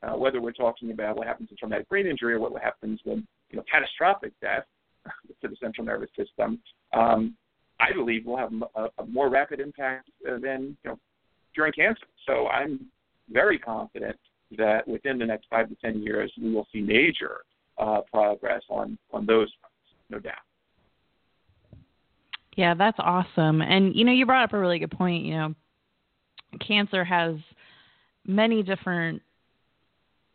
Uh, 0.02 0.16
whether 0.16 0.40
we're 0.40 0.52
talking 0.52 0.90
about 0.90 1.16
what 1.16 1.26
happens 1.26 1.48
in 1.50 1.56
traumatic 1.56 1.88
brain 1.88 2.06
injury 2.06 2.34
or 2.34 2.40
what 2.40 2.60
happens 2.62 3.00
when 3.04 3.26
you 3.50 3.56
know 3.56 3.64
catastrophic 3.70 4.32
death 4.40 4.64
to 5.40 5.48
the 5.48 5.56
central 5.60 5.86
nervous 5.86 6.10
system, 6.16 6.60
um, 6.92 7.34
I 7.80 7.92
believe 7.92 8.26
will 8.26 8.36
have 8.36 8.52
a, 8.74 9.02
a 9.02 9.06
more 9.06 9.28
rapid 9.30 9.60
impact 9.60 10.10
uh, 10.28 10.38
than 10.38 10.76
you 10.84 10.90
know 10.90 10.98
during 11.54 11.72
cancer. 11.72 12.06
So 12.26 12.46
I'm 12.48 12.86
very 13.30 13.58
confident 13.58 14.18
that 14.56 14.86
within 14.86 15.18
the 15.18 15.26
next 15.26 15.46
five 15.50 15.68
to 15.68 15.74
ten 15.76 16.02
years 16.02 16.32
we 16.40 16.52
will 16.52 16.66
see 16.72 16.80
major 16.80 17.40
uh, 17.78 18.00
progress 18.12 18.62
on 18.70 18.98
on 19.12 19.26
those 19.26 19.48
fronts, 19.60 19.76
no 20.10 20.18
doubt. 20.18 20.34
Yeah, 22.56 22.74
that's 22.74 22.98
awesome. 22.98 23.60
And 23.60 23.94
you 23.94 24.04
know, 24.04 24.12
you 24.12 24.26
brought 24.26 24.44
up 24.44 24.52
a 24.52 24.58
really 24.58 24.78
good 24.78 24.90
point. 24.90 25.24
You 25.24 25.34
know, 25.34 25.54
cancer 26.66 27.04
has 27.04 27.36
many 28.26 28.62
different 28.62 29.22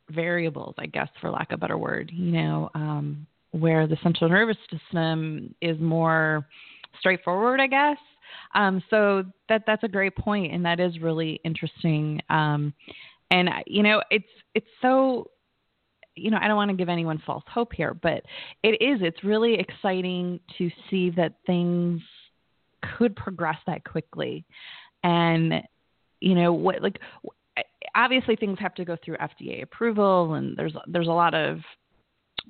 variables, 0.09 0.75
I 0.77 0.85
guess, 0.85 1.09
for 1.19 1.29
lack 1.29 1.51
of 1.51 1.57
a 1.57 1.61
better 1.61 1.77
word. 1.77 2.11
You 2.13 2.31
know, 2.31 2.69
um, 2.75 3.25
where 3.51 3.87
the 3.87 3.97
central 4.03 4.29
nervous 4.29 4.57
system 4.69 5.53
is 5.61 5.79
more 5.79 6.47
straightforward, 6.99 7.59
I 7.59 7.67
guess. 7.67 7.97
Um, 8.53 8.83
so 8.89 9.23
that 9.49 9.63
that's 9.65 9.83
a 9.83 9.87
great 9.87 10.15
point, 10.15 10.53
and 10.53 10.63
that 10.65 10.79
is 10.79 10.99
really 10.99 11.39
interesting. 11.43 12.21
Um, 12.29 12.73
and 13.31 13.49
you 13.65 13.81
know, 13.83 14.01
it's 14.11 14.25
it's 14.53 14.67
so 14.81 15.31
you 16.15 16.29
know, 16.29 16.37
I 16.41 16.47
don't 16.47 16.57
want 16.57 16.69
to 16.69 16.77
give 16.77 16.89
anyone 16.89 17.21
false 17.25 17.43
hope 17.47 17.71
here, 17.73 17.93
but 17.93 18.23
it 18.63 18.81
is. 18.81 18.99
It's 19.01 19.23
really 19.23 19.55
exciting 19.55 20.41
to 20.57 20.69
see 20.89 21.09
that 21.11 21.35
things 21.47 22.01
could 22.97 23.15
progress 23.15 23.57
that 23.65 23.83
quickly, 23.85 24.45
and 25.03 25.63
you 26.19 26.35
know 26.35 26.53
what, 26.53 26.81
like 26.81 26.99
obviously 27.95 28.35
things 28.35 28.57
have 28.59 28.75
to 28.75 28.85
go 28.85 28.97
through 29.03 29.17
FDA 29.17 29.63
approval, 29.63 30.33
and 30.33 30.55
there's 30.57 30.73
there's 30.87 31.07
a 31.07 31.11
lot 31.11 31.33
of 31.33 31.59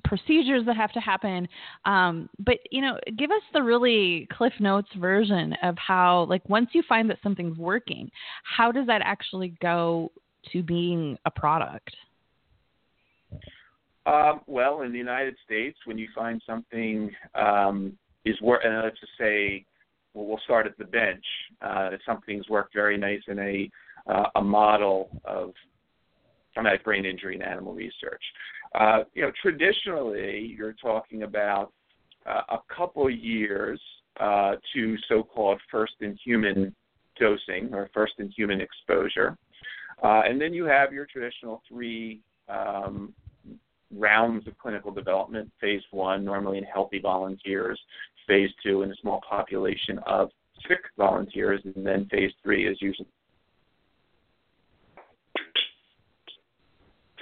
procedures 0.04 0.64
that 0.66 0.76
have 0.76 0.92
to 0.92 1.00
happen. 1.00 1.48
Um, 1.84 2.28
but 2.38 2.58
you 2.70 2.80
know, 2.80 2.98
give 3.16 3.30
us 3.30 3.42
the 3.52 3.62
really 3.62 4.26
Cliff 4.32 4.54
Notes 4.58 4.88
version 4.98 5.54
of 5.62 5.76
how, 5.78 6.26
like, 6.28 6.48
once 6.48 6.70
you 6.72 6.82
find 6.88 7.08
that 7.10 7.18
something's 7.22 7.58
working, 7.58 8.10
how 8.42 8.72
does 8.72 8.86
that 8.86 9.02
actually 9.04 9.54
go 9.60 10.10
to 10.52 10.62
being 10.62 11.18
a 11.24 11.30
product? 11.30 11.94
Um, 14.04 14.40
well, 14.46 14.82
in 14.82 14.92
the 14.92 14.98
United 14.98 15.36
States, 15.44 15.78
when 15.84 15.96
you 15.96 16.08
find 16.14 16.42
something 16.46 17.10
um, 17.34 17.96
is 18.24 18.40
work, 18.40 18.62
and 18.64 18.82
let's 18.82 18.98
just 18.98 19.12
say, 19.18 19.64
well, 20.14 20.26
we'll 20.26 20.40
start 20.44 20.66
at 20.66 20.76
the 20.76 20.84
bench. 20.84 21.24
Uh, 21.60 21.90
something's 22.04 22.48
worked 22.48 22.74
very 22.74 22.98
nice 22.98 23.22
in 23.28 23.38
a 23.38 23.70
uh, 24.06 24.24
a 24.34 24.42
model 24.42 25.08
of 25.24 25.52
traumatic 26.52 26.84
brain 26.84 27.04
injury 27.04 27.36
in 27.36 27.42
animal 27.42 27.72
research. 27.72 28.22
Uh, 28.74 29.04
you 29.14 29.22
know, 29.22 29.30
traditionally, 29.40 30.54
you're 30.56 30.74
talking 30.74 31.22
about 31.22 31.72
uh, 32.26 32.40
a 32.50 32.58
couple 32.74 33.08
years 33.08 33.80
uh, 34.20 34.54
to 34.74 34.96
so-called 35.08 35.60
first-in-human 35.70 36.74
dosing 37.18 37.72
or 37.72 37.88
first-in-human 37.94 38.60
exposure, 38.60 39.36
uh, 40.02 40.22
and 40.24 40.40
then 40.40 40.52
you 40.52 40.64
have 40.64 40.92
your 40.92 41.06
traditional 41.06 41.62
three 41.68 42.20
um, 42.48 43.14
rounds 43.94 44.46
of 44.46 44.56
clinical 44.58 44.90
development 44.90 45.50
phase 45.60 45.82
one, 45.90 46.24
normally 46.24 46.58
in 46.58 46.64
healthy 46.64 46.98
volunteers, 46.98 47.80
phase 48.26 48.50
two 48.62 48.82
in 48.82 48.90
a 48.90 48.94
small 48.96 49.20
population 49.28 49.98
of 50.06 50.30
sick 50.68 50.80
volunteers, 50.96 51.60
and 51.64 51.86
then 51.86 52.06
phase 52.06 52.32
three 52.42 52.66
is 52.66 52.78
usually 52.80 53.08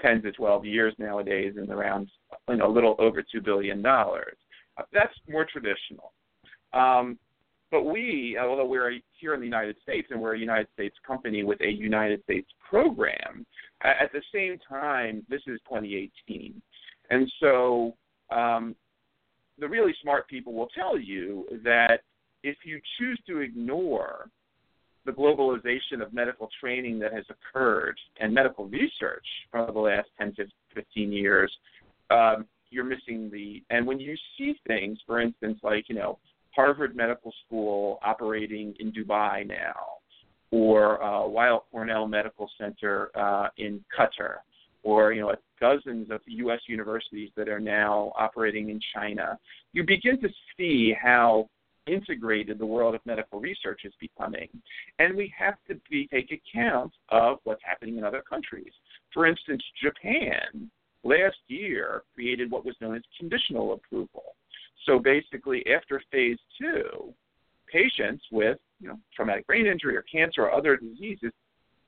10 0.00 0.22
to 0.22 0.32
12 0.32 0.64
years 0.64 0.94
nowadays 0.98 1.54
and 1.56 1.70
around 1.70 2.08
you 2.48 2.56
know, 2.56 2.66
a 2.66 2.72
little 2.72 2.96
over 2.98 3.22
$2 3.22 3.44
billion. 3.44 3.84
Uh, 3.84 4.12
that's 4.92 5.12
more 5.28 5.44
traditional. 5.44 6.12
Um, 6.72 7.18
but 7.70 7.84
we, 7.84 8.36
although 8.40 8.66
we're 8.66 8.98
here 9.18 9.34
in 9.34 9.40
the 9.40 9.46
United 9.46 9.76
States 9.82 10.08
and 10.10 10.20
we're 10.20 10.34
a 10.34 10.38
United 10.38 10.68
States 10.74 10.96
company 11.06 11.44
with 11.44 11.60
a 11.60 11.70
United 11.70 12.22
States 12.24 12.48
program, 12.68 13.46
at 13.82 14.10
the 14.12 14.22
same 14.34 14.58
time, 14.68 15.24
this 15.28 15.42
is 15.46 15.60
2018. 15.68 16.60
And 17.10 17.30
so 17.40 17.94
um, 18.30 18.74
the 19.58 19.68
really 19.68 19.94
smart 20.02 20.28
people 20.28 20.52
will 20.52 20.68
tell 20.74 20.98
you 20.98 21.46
that 21.64 22.00
if 22.42 22.56
you 22.64 22.80
choose 22.98 23.20
to 23.26 23.38
ignore 23.38 24.28
the 25.06 25.12
globalization 25.12 26.02
of 26.02 26.12
medical 26.12 26.48
training 26.60 26.98
that 26.98 27.12
has 27.12 27.24
occurred 27.30 27.98
and 28.20 28.34
medical 28.34 28.66
research 28.66 29.26
over 29.54 29.72
the 29.72 29.78
last 29.78 30.08
10 30.18 30.34
to 30.34 30.44
15 30.74 31.12
years, 31.12 31.52
um, 32.10 32.46
you're 32.70 32.84
missing 32.84 33.30
the. 33.32 33.62
And 33.70 33.86
when 33.86 33.98
you 33.98 34.14
see 34.36 34.54
things, 34.66 34.98
for 35.06 35.20
instance, 35.20 35.58
like, 35.62 35.88
you 35.88 35.94
know, 35.94 36.18
Harvard 36.54 36.96
Medical 36.96 37.32
School 37.46 37.98
operating 38.04 38.74
in 38.80 38.92
Dubai 38.92 39.46
now, 39.46 39.74
or 40.50 41.02
uh, 41.02 41.26
Weill 41.26 41.64
Cornell 41.70 42.06
Medical 42.06 42.50
Center 42.58 43.10
uh, 43.16 43.48
in 43.56 43.84
Qatar, 43.96 44.36
or 44.82 45.12
you 45.12 45.20
know 45.20 45.34
dozens 45.60 46.10
of 46.10 46.20
U.S. 46.26 46.60
universities 46.66 47.30
that 47.36 47.48
are 47.48 47.60
now 47.60 48.12
operating 48.18 48.70
in 48.70 48.80
China, 48.94 49.38
you 49.72 49.84
begin 49.84 50.20
to 50.20 50.28
see 50.56 50.94
how 51.00 51.48
integrated 51.86 52.58
the 52.58 52.66
world 52.66 52.94
of 52.94 53.00
medical 53.04 53.40
research 53.40 53.82
is 53.84 53.92
becoming, 54.00 54.48
and 54.98 55.16
we 55.16 55.32
have 55.36 55.54
to 55.68 55.74
be, 55.90 56.08
take 56.08 56.30
account 56.30 56.92
of 57.10 57.38
what's 57.44 57.62
happening 57.64 57.98
in 57.98 58.04
other 58.04 58.22
countries. 58.28 58.72
For 59.12 59.26
instance, 59.26 59.62
Japan 59.82 60.70
last 61.02 61.38
year 61.48 62.02
created 62.14 62.50
what 62.50 62.64
was 62.64 62.74
known 62.80 62.96
as 62.96 63.02
conditional 63.18 63.74
approval. 63.74 64.34
So 64.86 64.98
basically, 64.98 65.64
after 65.66 66.02
phase 66.10 66.38
two, 66.60 67.12
patients 67.66 68.24
with 68.32 68.58
you 68.80 68.88
know, 68.88 68.98
traumatic 69.14 69.46
brain 69.46 69.66
injury 69.66 69.96
or 69.96 70.02
cancer 70.02 70.42
or 70.42 70.52
other 70.52 70.76
diseases 70.76 71.32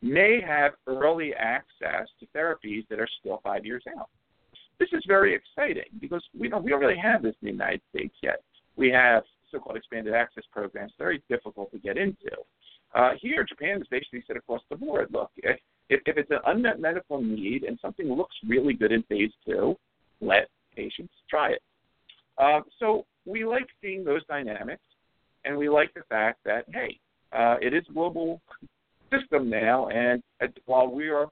may 0.02 0.40
have 0.40 0.72
early 0.86 1.32
access 1.34 2.08
to 2.20 2.26
therapies 2.36 2.86
that 2.88 3.00
are 3.00 3.08
still 3.20 3.40
five 3.42 3.64
years 3.64 3.84
out. 3.98 4.08
This 4.78 4.88
is 4.92 5.02
very 5.06 5.34
exciting 5.34 5.84
because 6.00 6.22
we 6.38 6.48
don't 6.48 6.64
we 6.64 6.70
don't 6.70 6.80
really 6.80 6.98
have 6.98 7.22
this 7.22 7.34
in 7.40 7.46
the 7.46 7.52
United 7.52 7.82
States 7.94 8.14
yet. 8.22 8.42
We 8.76 8.90
have 8.90 9.22
so-called 9.50 9.76
expanded 9.76 10.14
access 10.14 10.44
programs, 10.50 10.92
very 10.98 11.22
difficult 11.28 11.70
to 11.72 11.78
get 11.78 11.96
into. 11.96 12.32
Uh, 12.94 13.12
here, 13.20 13.44
Japan 13.44 13.78
has 13.78 13.86
basically 13.90 14.24
said 14.26 14.36
across 14.36 14.62
the 14.70 14.76
board, 14.76 15.08
look, 15.12 15.30
if, 15.36 15.58
if 15.88 16.16
it's 16.16 16.30
an 16.30 16.38
unmet 16.46 16.80
medical 16.80 17.20
need 17.22 17.64
and 17.64 17.78
something 17.80 18.08
looks 18.08 18.34
really 18.46 18.74
good 18.74 18.92
in 18.92 19.02
phase 19.04 19.30
two, 19.46 19.76
let 20.20 20.48
patients 20.74 21.12
try 21.28 21.50
it. 21.50 21.62
Uh, 22.38 22.60
so 22.78 23.06
we 23.26 23.44
like 23.44 23.66
seeing 23.80 24.04
those 24.04 24.24
dynamics, 24.26 24.82
and 25.44 25.56
we 25.56 25.68
like 25.68 25.92
the 25.94 26.02
fact 26.08 26.38
that 26.44 26.64
hey, 26.72 26.98
uh, 27.32 27.56
it 27.60 27.74
is 27.74 27.84
a 27.88 27.92
global 27.92 28.40
system 29.10 29.50
now, 29.50 29.88
and 29.88 30.22
while 30.66 30.88
we 30.88 31.08
are 31.08 31.28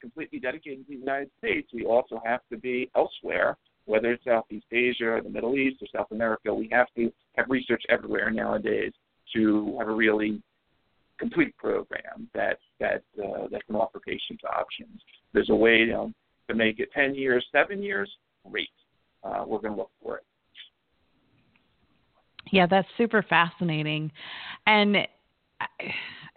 completely 0.00 0.38
dedicated 0.38 0.86
to 0.86 0.92
the 0.92 0.98
United 0.98 1.30
States, 1.38 1.68
we 1.72 1.84
also 1.84 2.20
have 2.24 2.40
to 2.50 2.56
be 2.56 2.90
elsewhere, 2.96 3.56
whether 3.84 4.12
it's 4.12 4.24
Southeast 4.24 4.66
Asia 4.72 5.06
or 5.06 5.20
the 5.20 5.28
Middle 5.28 5.56
East 5.56 5.82
or 5.82 5.88
South 5.94 6.10
America. 6.10 6.52
We 6.52 6.68
have 6.72 6.88
to 6.96 7.12
have 7.36 7.46
research 7.48 7.82
everywhere 7.88 8.30
nowadays 8.30 8.92
to 9.34 9.76
have 9.78 9.88
a 9.88 9.94
really 9.94 10.42
complete 11.18 11.56
program 11.58 12.28
that 12.34 12.58
that 12.80 13.02
uh, 13.22 13.46
that 13.50 13.64
can 13.66 13.76
offer 13.76 14.00
patients 14.00 14.42
options. 14.44 15.00
There's 15.32 15.50
a 15.50 15.54
way 15.54 15.78
you 15.78 15.88
know, 15.88 16.12
to 16.48 16.54
make 16.54 16.80
it 16.80 16.90
10 16.92 17.14
years, 17.14 17.44
seven 17.52 17.82
years, 17.82 18.10
great. 18.50 18.68
Uh, 19.22 19.44
we're 19.46 19.60
going 19.60 19.74
to 19.74 19.78
look 19.78 19.90
for 20.02 20.16
it. 20.16 20.24
Yeah, 22.50 22.66
that's 22.66 22.88
super 22.98 23.22
fascinating, 23.22 24.10
and 24.66 24.96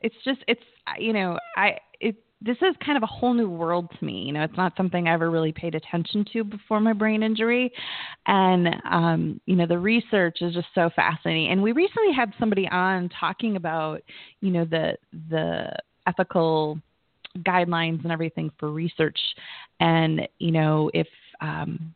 it's 0.01 0.15
just 0.23 0.39
it's 0.47 0.61
you 0.99 1.13
know 1.13 1.37
I 1.55 1.77
it 1.99 2.15
this 2.41 2.57
is 2.57 2.75
kind 2.85 2.97
of 2.97 3.03
a 3.03 3.07
whole 3.07 3.33
new 3.33 3.49
world 3.49 3.89
to 3.97 4.05
me. 4.05 4.23
You 4.23 4.33
know, 4.33 4.43
it's 4.43 4.57
not 4.57 4.73
something 4.75 5.07
I 5.07 5.13
ever 5.13 5.31
really 5.31 5.53
paid 5.53 5.75
attention 5.75 6.25
to 6.33 6.43
before 6.43 6.79
my 6.79 6.93
brain 6.93 7.23
injury, 7.23 7.71
and 8.27 8.67
um, 8.89 9.41
you 9.45 9.55
know, 9.55 9.65
the 9.65 9.79
research 9.79 10.37
is 10.41 10.53
just 10.53 10.67
so 10.75 10.89
fascinating. 10.95 11.51
And 11.51 11.63
we 11.63 11.71
recently 11.71 12.13
had 12.13 12.33
somebody 12.39 12.67
on 12.69 13.09
talking 13.19 13.55
about 13.55 14.01
you 14.41 14.51
know 14.51 14.65
the 14.65 14.97
the 15.29 15.71
ethical 16.05 16.79
guidelines 17.39 18.03
and 18.03 18.11
everything 18.11 18.51
for 18.59 18.71
research, 18.71 19.19
and 19.79 20.27
you 20.39 20.51
know 20.51 20.91
if 20.93 21.07
um, 21.41 21.93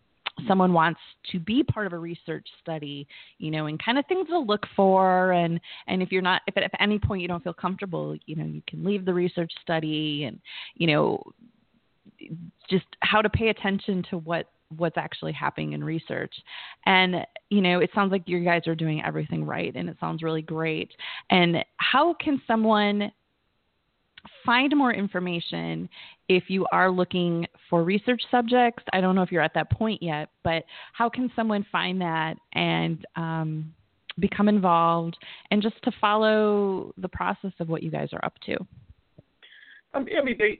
someone 0.47 0.73
wants 0.73 0.99
to 1.31 1.39
be 1.39 1.63
part 1.63 1.87
of 1.87 1.93
a 1.93 1.97
research 1.97 2.47
study, 2.61 3.07
you 3.37 3.51
know, 3.51 3.65
and 3.65 3.83
kind 3.83 3.97
of 3.97 4.05
things 4.05 4.27
to 4.27 4.39
look 4.39 4.65
for. 4.75 5.31
And, 5.31 5.59
and 5.87 6.01
if 6.01 6.11
you're 6.11 6.21
not, 6.21 6.41
if 6.47 6.57
at 6.57 6.71
any 6.79 6.99
point 6.99 7.21
you 7.21 7.27
don't 7.27 7.43
feel 7.43 7.53
comfortable, 7.53 8.15
you 8.25 8.35
know, 8.35 8.45
you 8.45 8.61
can 8.67 8.83
leave 8.83 9.05
the 9.05 9.13
research 9.13 9.51
study 9.61 10.25
and, 10.25 10.39
you 10.75 10.87
know, 10.87 11.23
just 12.69 12.85
how 13.01 13.21
to 13.21 13.29
pay 13.29 13.49
attention 13.49 14.03
to 14.09 14.17
what 14.17 14.49
what's 14.75 14.97
actually 14.97 15.31
happening 15.31 15.71
in 15.73 15.83
research. 15.83 16.33
And, 16.85 17.25
you 17.49 17.61
know, 17.61 17.79
it 17.79 17.89
sounds 17.95 18.11
like 18.11 18.23
you 18.25 18.43
guys 18.43 18.67
are 18.67 18.75
doing 18.75 19.01
everything 19.01 19.45
right 19.45 19.73
and 19.73 19.87
it 19.87 19.95
sounds 19.99 20.23
really 20.23 20.41
great. 20.41 20.91
And 21.29 21.63
how 21.77 22.15
can 22.15 22.41
someone 22.45 23.11
find 24.45 24.75
more 24.75 24.93
information 24.93 25.87
if 26.29 26.45
you 26.49 26.65
are 26.71 26.91
looking 26.91 27.47
for 27.69 27.83
research 27.83 28.21
subjects. 28.29 28.83
I 28.93 29.01
don't 29.01 29.15
know 29.15 29.21
if 29.21 29.31
you're 29.31 29.41
at 29.41 29.53
that 29.55 29.71
point 29.71 30.01
yet, 30.01 30.29
but 30.43 30.63
how 30.93 31.09
can 31.09 31.31
someone 31.35 31.65
find 31.71 32.01
that 32.01 32.35
and 32.53 33.05
um, 33.15 33.73
become 34.19 34.49
involved 34.49 35.17
and 35.51 35.61
just 35.61 35.81
to 35.83 35.91
follow 35.99 36.93
the 36.97 37.09
process 37.09 37.53
of 37.59 37.69
what 37.69 37.83
you 37.83 37.91
guys 37.91 38.09
are 38.13 38.23
up 38.25 38.33
to? 38.45 38.57
I 39.93 39.99
mean, 39.99 40.35
they 40.37 40.59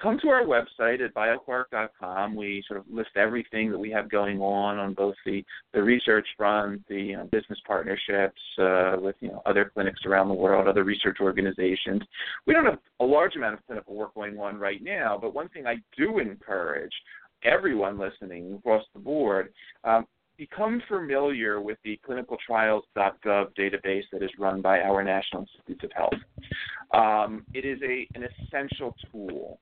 come 0.00 0.18
to 0.22 0.28
our 0.28 0.42
website 0.42 1.04
at 1.04 1.14
bioquark.com. 1.14 2.34
We 2.34 2.64
sort 2.66 2.80
of 2.80 2.86
list 2.90 3.10
everything 3.16 3.70
that 3.70 3.78
we 3.78 3.90
have 3.90 4.10
going 4.10 4.40
on 4.40 4.78
on 4.78 4.94
both 4.94 5.14
the, 5.24 5.44
the 5.72 5.82
research 5.82 6.26
front, 6.36 6.82
the 6.88 6.96
you 6.96 7.16
know, 7.16 7.24
business 7.24 7.58
partnerships 7.66 8.40
uh, 8.58 8.96
with 8.98 9.16
you 9.20 9.28
know 9.28 9.42
other 9.46 9.70
clinics 9.72 10.00
around 10.06 10.28
the 10.28 10.34
world, 10.34 10.66
other 10.66 10.84
research 10.84 11.18
organizations. 11.20 12.02
We 12.46 12.54
don't 12.54 12.64
have 12.64 12.78
a 13.00 13.04
large 13.04 13.36
amount 13.36 13.54
of 13.54 13.66
clinical 13.66 13.94
work 13.94 14.14
going 14.14 14.38
on 14.38 14.56
right 14.58 14.82
now, 14.82 15.18
but 15.20 15.34
one 15.34 15.48
thing 15.50 15.66
I 15.66 15.76
do 15.96 16.18
encourage 16.18 16.92
everyone 17.44 17.98
listening 17.98 18.54
across 18.54 18.84
the 18.94 19.00
board 19.00 19.52
um, 19.84 20.06
become 20.36 20.82
familiar 20.88 21.60
with 21.60 21.78
the 21.84 21.98
clinicaltrials.gov 22.08 23.48
database 23.58 24.04
that 24.12 24.22
is 24.22 24.30
run 24.38 24.60
by 24.60 24.80
our 24.80 25.02
National 25.02 25.42
Institutes 25.42 25.84
of 25.84 25.92
Health. 25.92 26.14
Um, 26.92 27.44
it 27.54 27.64
is 27.64 27.80
a, 27.82 28.06
an 28.14 28.24
essential 28.24 28.94
tool, 29.10 29.58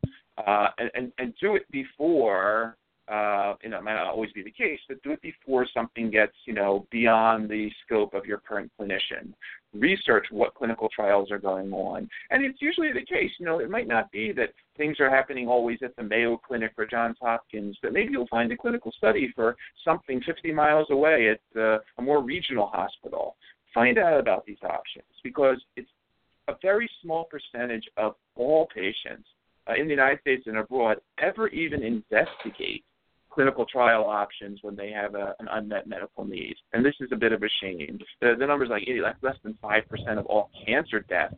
uh, 0.46 0.68
and, 0.78 0.90
and, 0.94 1.12
and 1.18 1.34
do 1.40 1.56
it 1.56 1.70
before 1.70 2.76
uh, 3.12 3.56
you 3.62 3.68
know, 3.68 3.76
it 3.76 3.84
might 3.84 3.94
not 3.94 4.06
always 4.06 4.32
be 4.32 4.42
the 4.42 4.50
case, 4.50 4.80
but 4.88 5.02
do 5.02 5.10
it 5.12 5.20
before 5.20 5.66
something 5.74 6.10
gets, 6.10 6.32
you 6.46 6.54
know, 6.54 6.86
beyond 6.90 7.46
the 7.50 7.70
scope 7.84 8.14
of 8.14 8.24
your 8.24 8.38
current 8.38 8.72
clinician. 8.80 9.34
Research 9.74 10.26
what 10.30 10.54
clinical 10.54 10.88
trials 10.88 11.30
are 11.30 11.38
going 11.38 11.70
on. 11.74 12.08
And 12.30 12.42
it's 12.42 12.62
usually 12.62 12.90
the 12.90 13.04
case, 13.04 13.30
you 13.38 13.44
know, 13.44 13.58
it 13.58 13.68
might 13.68 13.86
not 13.86 14.10
be 14.12 14.32
that 14.32 14.54
things 14.78 14.98
are 14.98 15.10
happening 15.10 15.46
always 15.46 15.78
at 15.82 15.94
the 15.96 16.02
Mayo 16.02 16.38
Clinic 16.38 16.72
or 16.78 16.86
Johns 16.86 17.18
Hopkins, 17.20 17.76
but 17.82 17.92
maybe 17.92 18.12
you'll 18.12 18.28
find 18.28 18.50
a 18.50 18.56
clinical 18.56 18.92
study 18.96 19.30
for 19.34 19.56
something 19.84 20.22
50 20.24 20.50
miles 20.52 20.86
away 20.88 21.28
at 21.28 21.60
uh, 21.60 21.80
a 21.98 22.02
more 22.02 22.22
regional 22.22 22.68
hospital. 22.68 23.36
Find 23.74 23.98
out 23.98 24.20
about 24.20 24.46
these 24.46 24.62
options 24.62 25.04
because 25.22 25.58
it's 25.76 25.90
a 26.48 26.54
very 26.62 26.88
small 27.02 27.24
percentage 27.24 27.84
of 27.98 28.14
all 28.36 28.68
patients 28.74 29.28
uh, 29.68 29.74
in 29.78 29.84
the 29.84 29.92
United 29.92 30.20
States 30.20 30.44
and 30.46 30.56
abroad 30.56 30.96
ever 31.18 31.48
even 31.48 31.82
investigate 31.82 32.84
clinical 33.32 33.64
trial 33.64 34.04
options 34.04 34.58
when 34.62 34.76
they 34.76 34.90
have 34.90 35.14
a, 35.14 35.34
an 35.38 35.48
unmet 35.50 35.86
medical 35.86 36.24
need. 36.24 36.54
And 36.72 36.84
this 36.84 36.94
is 37.00 37.08
a 37.12 37.16
bit 37.16 37.32
of 37.32 37.42
a 37.42 37.48
shame. 37.60 37.98
The, 38.20 38.34
the 38.38 38.46
numbers 38.46 38.68
like 38.70 38.86
less 39.22 39.36
than 39.42 39.56
5% 39.62 40.18
of 40.18 40.26
all 40.26 40.50
cancer 40.66 41.00
deaths 41.00 41.34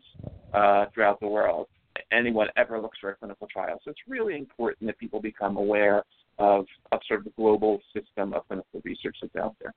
uh, 0.53 0.87
throughout 0.93 1.21
the 1.21 1.29
world. 1.29 1.69
Anyone 2.13 2.49
ever 2.57 2.81
looks 2.81 2.99
for 2.99 3.11
a 3.11 3.15
clinical 3.15 3.47
trial. 3.47 3.81
So 3.85 3.91
it's 3.91 4.01
really 4.09 4.37
important 4.37 4.87
that 4.87 4.99
people 4.99 5.21
become 5.21 5.57
aware 5.57 6.03
of, 6.39 6.67
of 6.91 7.01
sort 7.07 7.21
of 7.21 7.25
the 7.25 7.33
global 7.37 7.81
system 7.93 8.35
of 8.35 8.47
clinical 8.49 8.81
research 8.85 9.17
that's 9.23 9.37
out 9.37 9.55
there. 9.63 9.73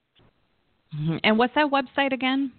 Mm-hmm. 0.96 1.18
And 1.24 1.38
what's 1.38 1.54
that 1.54 1.70
website 1.70 2.14
again? 2.14 2.52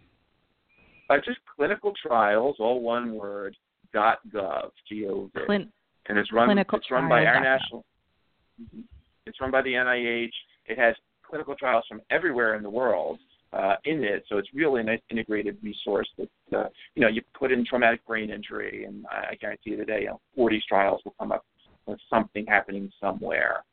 Uh, 1.11 1.17
just 1.25 1.39
clinical 1.57 1.93
trials, 2.01 2.57
all 2.61 2.81
one 2.81 3.15
word, 3.15 3.57
dot 3.93 4.19
gov, 4.33 4.71
G-O-V. 4.89 5.41
Clin- 5.49 5.69
and 6.07 6.19
it's 6.19 6.33
run, 6.33 6.57
it's 6.57 6.91
run 6.91 7.09
by 7.09 7.25
our 7.25 7.41
national. 7.41 7.85
Mm-hmm. 8.63 8.81
It's 9.29 9.41
run 9.41 9.51
by 9.51 9.63
the 9.63 9.73
NIH. 9.73 10.33
It 10.67 10.79
has 10.79 10.95
clinical 11.23 11.55
trials 11.55 11.85
from 11.89 12.01
everywhere 12.11 12.55
in 12.55 12.63
the 12.63 12.71
world 12.71 13.19
uh, 13.53 13.77
in 13.85 14.05
it, 14.05 14.25
so 14.29 14.39
it's 14.39 14.49
really 14.55 14.81
a 14.81 14.85
nice 14.85 15.01
integrated 15.11 15.57
resource 15.63 16.09
that 16.19 16.29
uh, 16.57 16.69
you 16.95 17.03
know 17.03 17.09
you 17.09 17.23
put 17.39 17.53
in 17.53 17.65
traumatic 17.65 18.05
brain 18.07 18.31
injury, 18.31 18.85
and 18.85 19.07
I, 19.11 19.31
I 19.31 19.35
guarantee 19.37 19.71
you 19.71 19.77
today, 19.77 20.01
you 20.03 20.07
know, 20.09 20.21
40 20.37 20.63
trials 20.69 21.01
will 21.05 21.15
come 21.19 21.33
up 21.33 21.45
with 21.87 21.99
something 22.11 22.45
happening 22.47 22.91
somewhere 23.01 23.65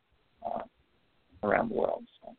uh, 0.45 0.61
around 1.43 1.69
the 1.69 1.75
world. 1.75 2.03
So. 2.21 2.33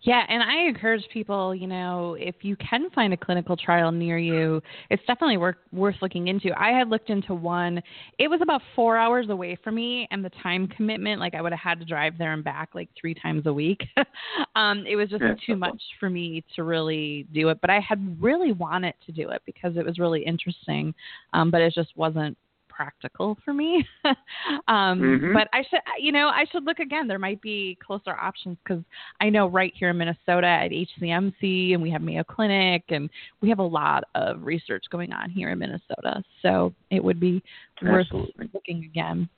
Yeah, 0.00 0.24
and 0.28 0.42
I 0.42 0.66
encourage 0.66 1.02
people, 1.12 1.54
you 1.54 1.66
know, 1.66 2.16
if 2.18 2.36
you 2.42 2.56
can 2.56 2.90
find 2.90 3.12
a 3.12 3.16
clinical 3.16 3.56
trial 3.56 3.92
near 3.92 4.18
you, 4.18 4.62
it's 4.90 5.02
definitely 5.06 5.36
worth 5.36 5.56
worth 5.72 5.96
looking 6.02 6.28
into. 6.28 6.50
I 6.58 6.70
had 6.70 6.88
looked 6.88 7.10
into 7.10 7.34
one. 7.34 7.82
It 8.18 8.28
was 8.28 8.40
about 8.42 8.62
four 8.74 8.96
hours 8.96 9.28
away 9.28 9.56
from 9.62 9.76
me, 9.76 10.08
and 10.10 10.24
the 10.24 10.30
time 10.42 10.66
commitment, 10.68 11.20
like 11.20 11.34
I 11.34 11.42
would 11.42 11.52
have 11.52 11.60
had 11.60 11.80
to 11.80 11.84
drive 11.84 12.18
there 12.18 12.32
and 12.32 12.42
back 12.42 12.70
like 12.74 12.88
three 13.00 13.14
times 13.14 13.46
a 13.46 13.52
week. 13.52 13.82
um, 14.56 14.84
it 14.86 14.96
was 14.96 15.08
just 15.08 15.22
yeah. 15.22 15.34
too 15.46 15.56
much 15.56 15.80
for 16.00 16.10
me 16.10 16.44
to 16.56 16.64
really 16.64 17.26
do 17.32 17.48
it. 17.48 17.58
But 17.60 17.70
I 17.70 17.80
had 17.80 18.16
really 18.20 18.52
wanted 18.52 18.94
to 19.06 19.12
do 19.12 19.30
it 19.30 19.42
because 19.46 19.76
it 19.76 19.84
was 19.84 19.98
really 19.98 20.24
interesting, 20.24 20.94
um, 21.32 21.50
but 21.50 21.60
it 21.60 21.74
just 21.74 21.96
wasn't 21.96 22.36
practical 22.74 23.36
for 23.44 23.52
me. 23.52 23.86
um, 24.04 25.00
mm-hmm. 25.00 25.32
But 25.34 25.48
I 25.52 25.62
should, 25.68 25.80
you 26.00 26.12
know, 26.12 26.28
I 26.28 26.44
should 26.50 26.64
look 26.64 26.78
again. 26.78 27.06
There 27.06 27.18
might 27.18 27.40
be 27.40 27.76
closer 27.84 28.16
options 28.16 28.56
because 28.64 28.82
I 29.20 29.28
know 29.28 29.46
right 29.46 29.72
here 29.76 29.90
in 29.90 29.98
Minnesota 29.98 30.46
at 30.46 30.70
HCMC 30.70 31.74
and 31.74 31.82
we 31.82 31.90
have 31.90 32.02
Mayo 32.02 32.24
Clinic 32.24 32.84
and 32.88 33.10
we 33.40 33.48
have 33.48 33.58
a 33.58 33.62
lot 33.62 34.04
of 34.14 34.42
research 34.42 34.84
going 34.90 35.12
on 35.12 35.30
here 35.30 35.50
in 35.50 35.58
Minnesota. 35.58 36.22
So 36.42 36.72
it 36.90 37.02
would 37.02 37.20
be 37.20 37.42
worth 37.82 38.06
looking 38.12 38.84
again. 38.84 39.28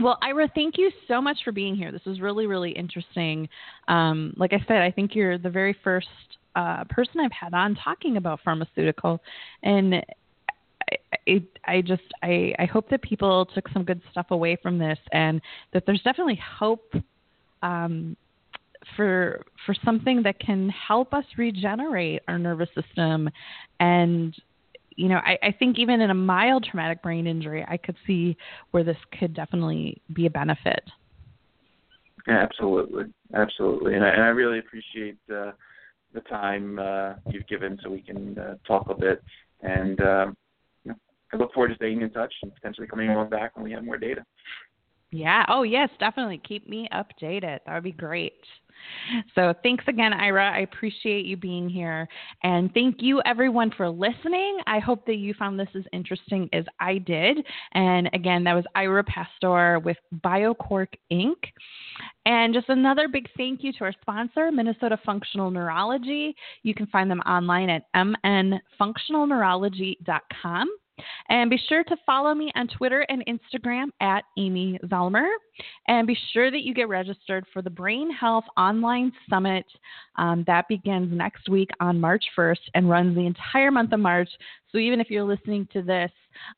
Well, 0.00 0.18
Ira, 0.22 0.50
thank 0.54 0.76
you 0.76 0.90
so 1.06 1.20
much 1.20 1.38
for 1.44 1.52
being 1.52 1.76
here. 1.76 1.92
This 1.92 2.02
is 2.06 2.20
really, 2.20 2.46
really 2.46 2.72
interesting. 2.72 3.48
Um, 3.86 4.34
like 4.36 4.52
I 4.52 4.58
said, 4.66 4.78
I 4.78 4.90
think 4.90 5.14
you're 5.14 5.38
the 5.38 5.50
very 5.50 5.76
first 5.84 6.08
uh, 6.56 6.84
person 6.90 7.20
I've 7.20 7.32
had 7.32 7.54
on 7.54 7.76
talking 7.76 8.16
about 8.16 8.40
pharmaceutical, 8.44 9.20
and 9.62 10.04
I, 11.28 11.42
I 11.66 11.80
just 11.80 12.02
I, 12.22 12.54
I 12.58 12.64
hope 12.66 12.88
that 12.90 13.02
people 13.02 13.46
took 13.46 13.68
some 13.70 13.84
good 13.84 14.00
stuff 14.10 14.26
away 14.30 14.56
from 14.62 14.78
this, 14.78 14.98
and 15.12 15.40
that 15.72 15.84
there's 15.86 16.02
definitely 16.02 16.40
hope 16.58 16.94
um, 17.62 18.16
for 18.96 19.44
for 19.66 19.74
something 19.84 20.22
that 20.22 20.38
can 20.40 20.68
help 20.68 21.14
us 21.14 21.24
regenerate 21.36 22.22
our 22.28 22.38
nervous 22.38 22.68
system 22.74 23.28
and 23.80 24.34
you 24.96 25.08
know, 25.08 25.16
I, 25.16 25.38
I 25.42 25.52
think 25.52 25.78
even 25.78 26.00
in 26.00 26.10
a 26.10 26.14
mild 26.14 26.64
traumatic 26.70 27.02
brain 27.02 27.26
injury, 27.26 27.64
I 27.66 27.76
could 27.76 27.96
see 28.06 28.36
where 28.70 28.84
this 28.84 28.96
could 29.18 29.34
definitely 29.34 30.00
be 30.12 30.26
a 30.26 30.30
benefit. 30.30 30.82
Absolutely, 32.28 33.04
absolutely, 33.34 33.94
and 33.94 34.04
I, 34.04 34.08
and 34.10 34.22
I 34.22 34.28
really 34.28 34.58
appreciate 34.58 35.18
uh, 35.30 35.52
the 36.14 36.20
time 36.28 36.78
uh, 36.78 37.14
you've 37.28 37.46
given 37.48 37.78
so 37.82 37.90
we 37.90 38.00
can 38.00 38.38
uh, 38.38 38.54
talk 38.66 38.88
a 38.88 38.94
bit. 38.94 39.22
And 39.60 40.00
um, 40.00 40.36
I 41.32 41.36
look 41.36 41.52
forward 41.52 41.68
to 41.68 41.74
staying 41.76 42.02
in 42.02 42.10
touch 42.10 42.32
and 42.42 42.54
potentially 42.54 42.86
coming 42.86 43.10
on 43.10 43.28
back 43.28 43.56
when 43.56 43.64
we 43.64 43.72
have 43.72 43.84
more 43.84 43.98
data. 43.98 44.24
Yeah. 45.10 45.44
Oh, 45.48 45.62
yes, 45.62 45.90
definitely. 46.00 46.40
Keep 46.46 46.68
me 46.68 46.88
updated. 46.92 47.60
That 47.66 47.74
would 47.74 47.84
be 47.84 47.92
great. 47.92 48.34
So 49.34 49.54
thanks 49.62 49.84
again, 49.86 50.12
Ira. 50.12 50.50
I 50.50 50.58
appreciate 50.60 51.24
you 51.24 51.36
being 51.36 51.68
here. 51.68 52.08
And 52.42 52.72
thank 52.74 52.96
you, 53.00 53.22
everyone, 53.24 53.70
for 53.76 53.88
listening. 53.88 54.58
I 54.66 54.80
hope 54.80 55.06
that 55.06 55.16
you 55.16 55.34
found 55.34 55.58
this 55.58 55.68
as 55.76 55.84
interesting 55.92 56.48
as 56.52 56.64
I 56.80 56.98
did. 56.98 57.38
And 57.72 58.10
again, 58.12 58.44
that 58.44 58.52
was 58.54 58.64
Ira 58.74 59.04
Pastor 59.04 59.78
with 59.78 59.96
BioQuark 60.24 60.88
Inc. 61.12 61.36
And 62.26 62.52
just 62.52 62.68
another 62.68 63.08
big 63.08 63.28
thank 63.36 63.62
you 63.62 63.72
to 63.74 63.84
our 63.84 63.92
sponsor, 64.00 64.50
Minnesota 64.50 64.98
Functional 65.06 65.50
Neurology. 65.50 66.34
You 66.62 66.74
can 66.74 66.86
find 66.88 67.10
them 67.10 67.20
online 67.20 67.70
at 67.70 67.84
mnfunctionalneurology.com. 67.94 70.68
And 71.28 71.50
be 71.50 71.58
sure 71.68 71.84
to 71.84 71.96
follow 72.06 72.34
me 72.34 72.52
on 72.54 72.68
Twitter 72.68 73.00
and 73.08 73.24
Instagram 73.26 73.86
at 74.00 74.24
Amy 74.38 74.78
Zellmer. 74.84 75.28
And 75.88 76.06
be 76.06 76.16
sure 76.32 76.50
that 76.50 76.62
you 76.62 76.74
get 76.74 76.88
registered 76.88 77.44
for 77.52 77.62
the 77.62 77.70
Brain 77.70 78.10
Health 78.10 78.44
Online 78.56 79.12
Summit. 79.28 79.64
Um, 80.16 80.44
that 80.46 80.68
begins 80.68 81.16
next 81.16 81.48
week 81.48 81.70
on 81.80 82.00
March 82.00 82.24
1st 82.36 82.58
and 82.74 82.88
runs 82.88 83.14
the 83.14 83.26
entire 83.26 83.70
month 83.70 83.92
of 83.92 84.00
March. 84.00 84.28
So 84.70 84.78
even 84.78 85.00
if 85.00 85.10
you're 85.10 85.24
listening 85.24 85.68
to 85.72 85.82
this 85.82 86.10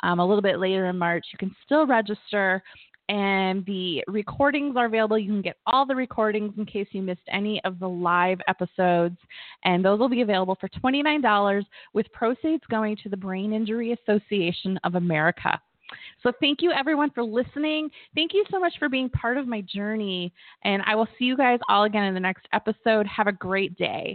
um, 0.02 0.20
a 0.20 0.26
little 0.26 0.42
bit 0.42 0.58
later 0.58 0.86
in 0.86 0.98
March, 0.98 1.26
you 1.32 1.38
can 1.38 1.54
still 1.64 1.86
register 1.86 2.62
and 3.08 3.64
the 3.66 4.02
recordings 4.08 4.76
are 4.76 4.86
available. 4.86 5.18
You 5.18 5.30
can 5.30 5.42
get 5.42 5.56
all 5.66 5.86
the 5.86 5.94
recordings 5.94 6.52
in 6.56 6.66
case 6.66 6.88
you 6.92 7.02
missed 7.02 7.20
any 7.28 7.62
of 7.64 7.78
the 7.78 7.88
live 7.88 8.40
episodes, 8.48 9.16
and 9.64 9.84
those 9.84 9.98
will 9.98 10.08
be 10.08 10.22
available 10.22 10.56
for 10.60 10.68
$29 10.68 11.64
with 11.92 12.10
proceeds 12.12 12.62
going 12.70 12.96
to 13.02 13.08
the 13.08 13.16
Brain 13.16 13.52
Injury 13.52 13.92
Association 13.92 14.78
of 14.84 14.96
America. 14.96 15.60
So, 16.22 16.32
thank 16.40 16.62
you 16.62 16.72
everyone 16.72 17.10
for 17.10 17.22
listening. 17.22 17.90
Thank 18.14 18.34
you 18.34 18.44
so 18.50 18.58
much 18.58 18.72
for 18.78 18.88
being 18.88 19.08
part 19.10 19.36
of 19.36 19.46
my 19.46 19.60
journey, 19.60 20.32
and 20.64 20.82
I 20.84 20.96
will 20.96 21.06
see 21.18 21.26
you 21.26 21.36
guys 21.36 21.60
all 21.68 21.84
again 21.84 22.04
in 22.04 22.14
the 22.14 22.20
next 22.20 22.48
episode. 22.52 23.06
Have 23.06 23.28
a 23.28 23.32
great 23.32 23.76
day. 23.76 24.14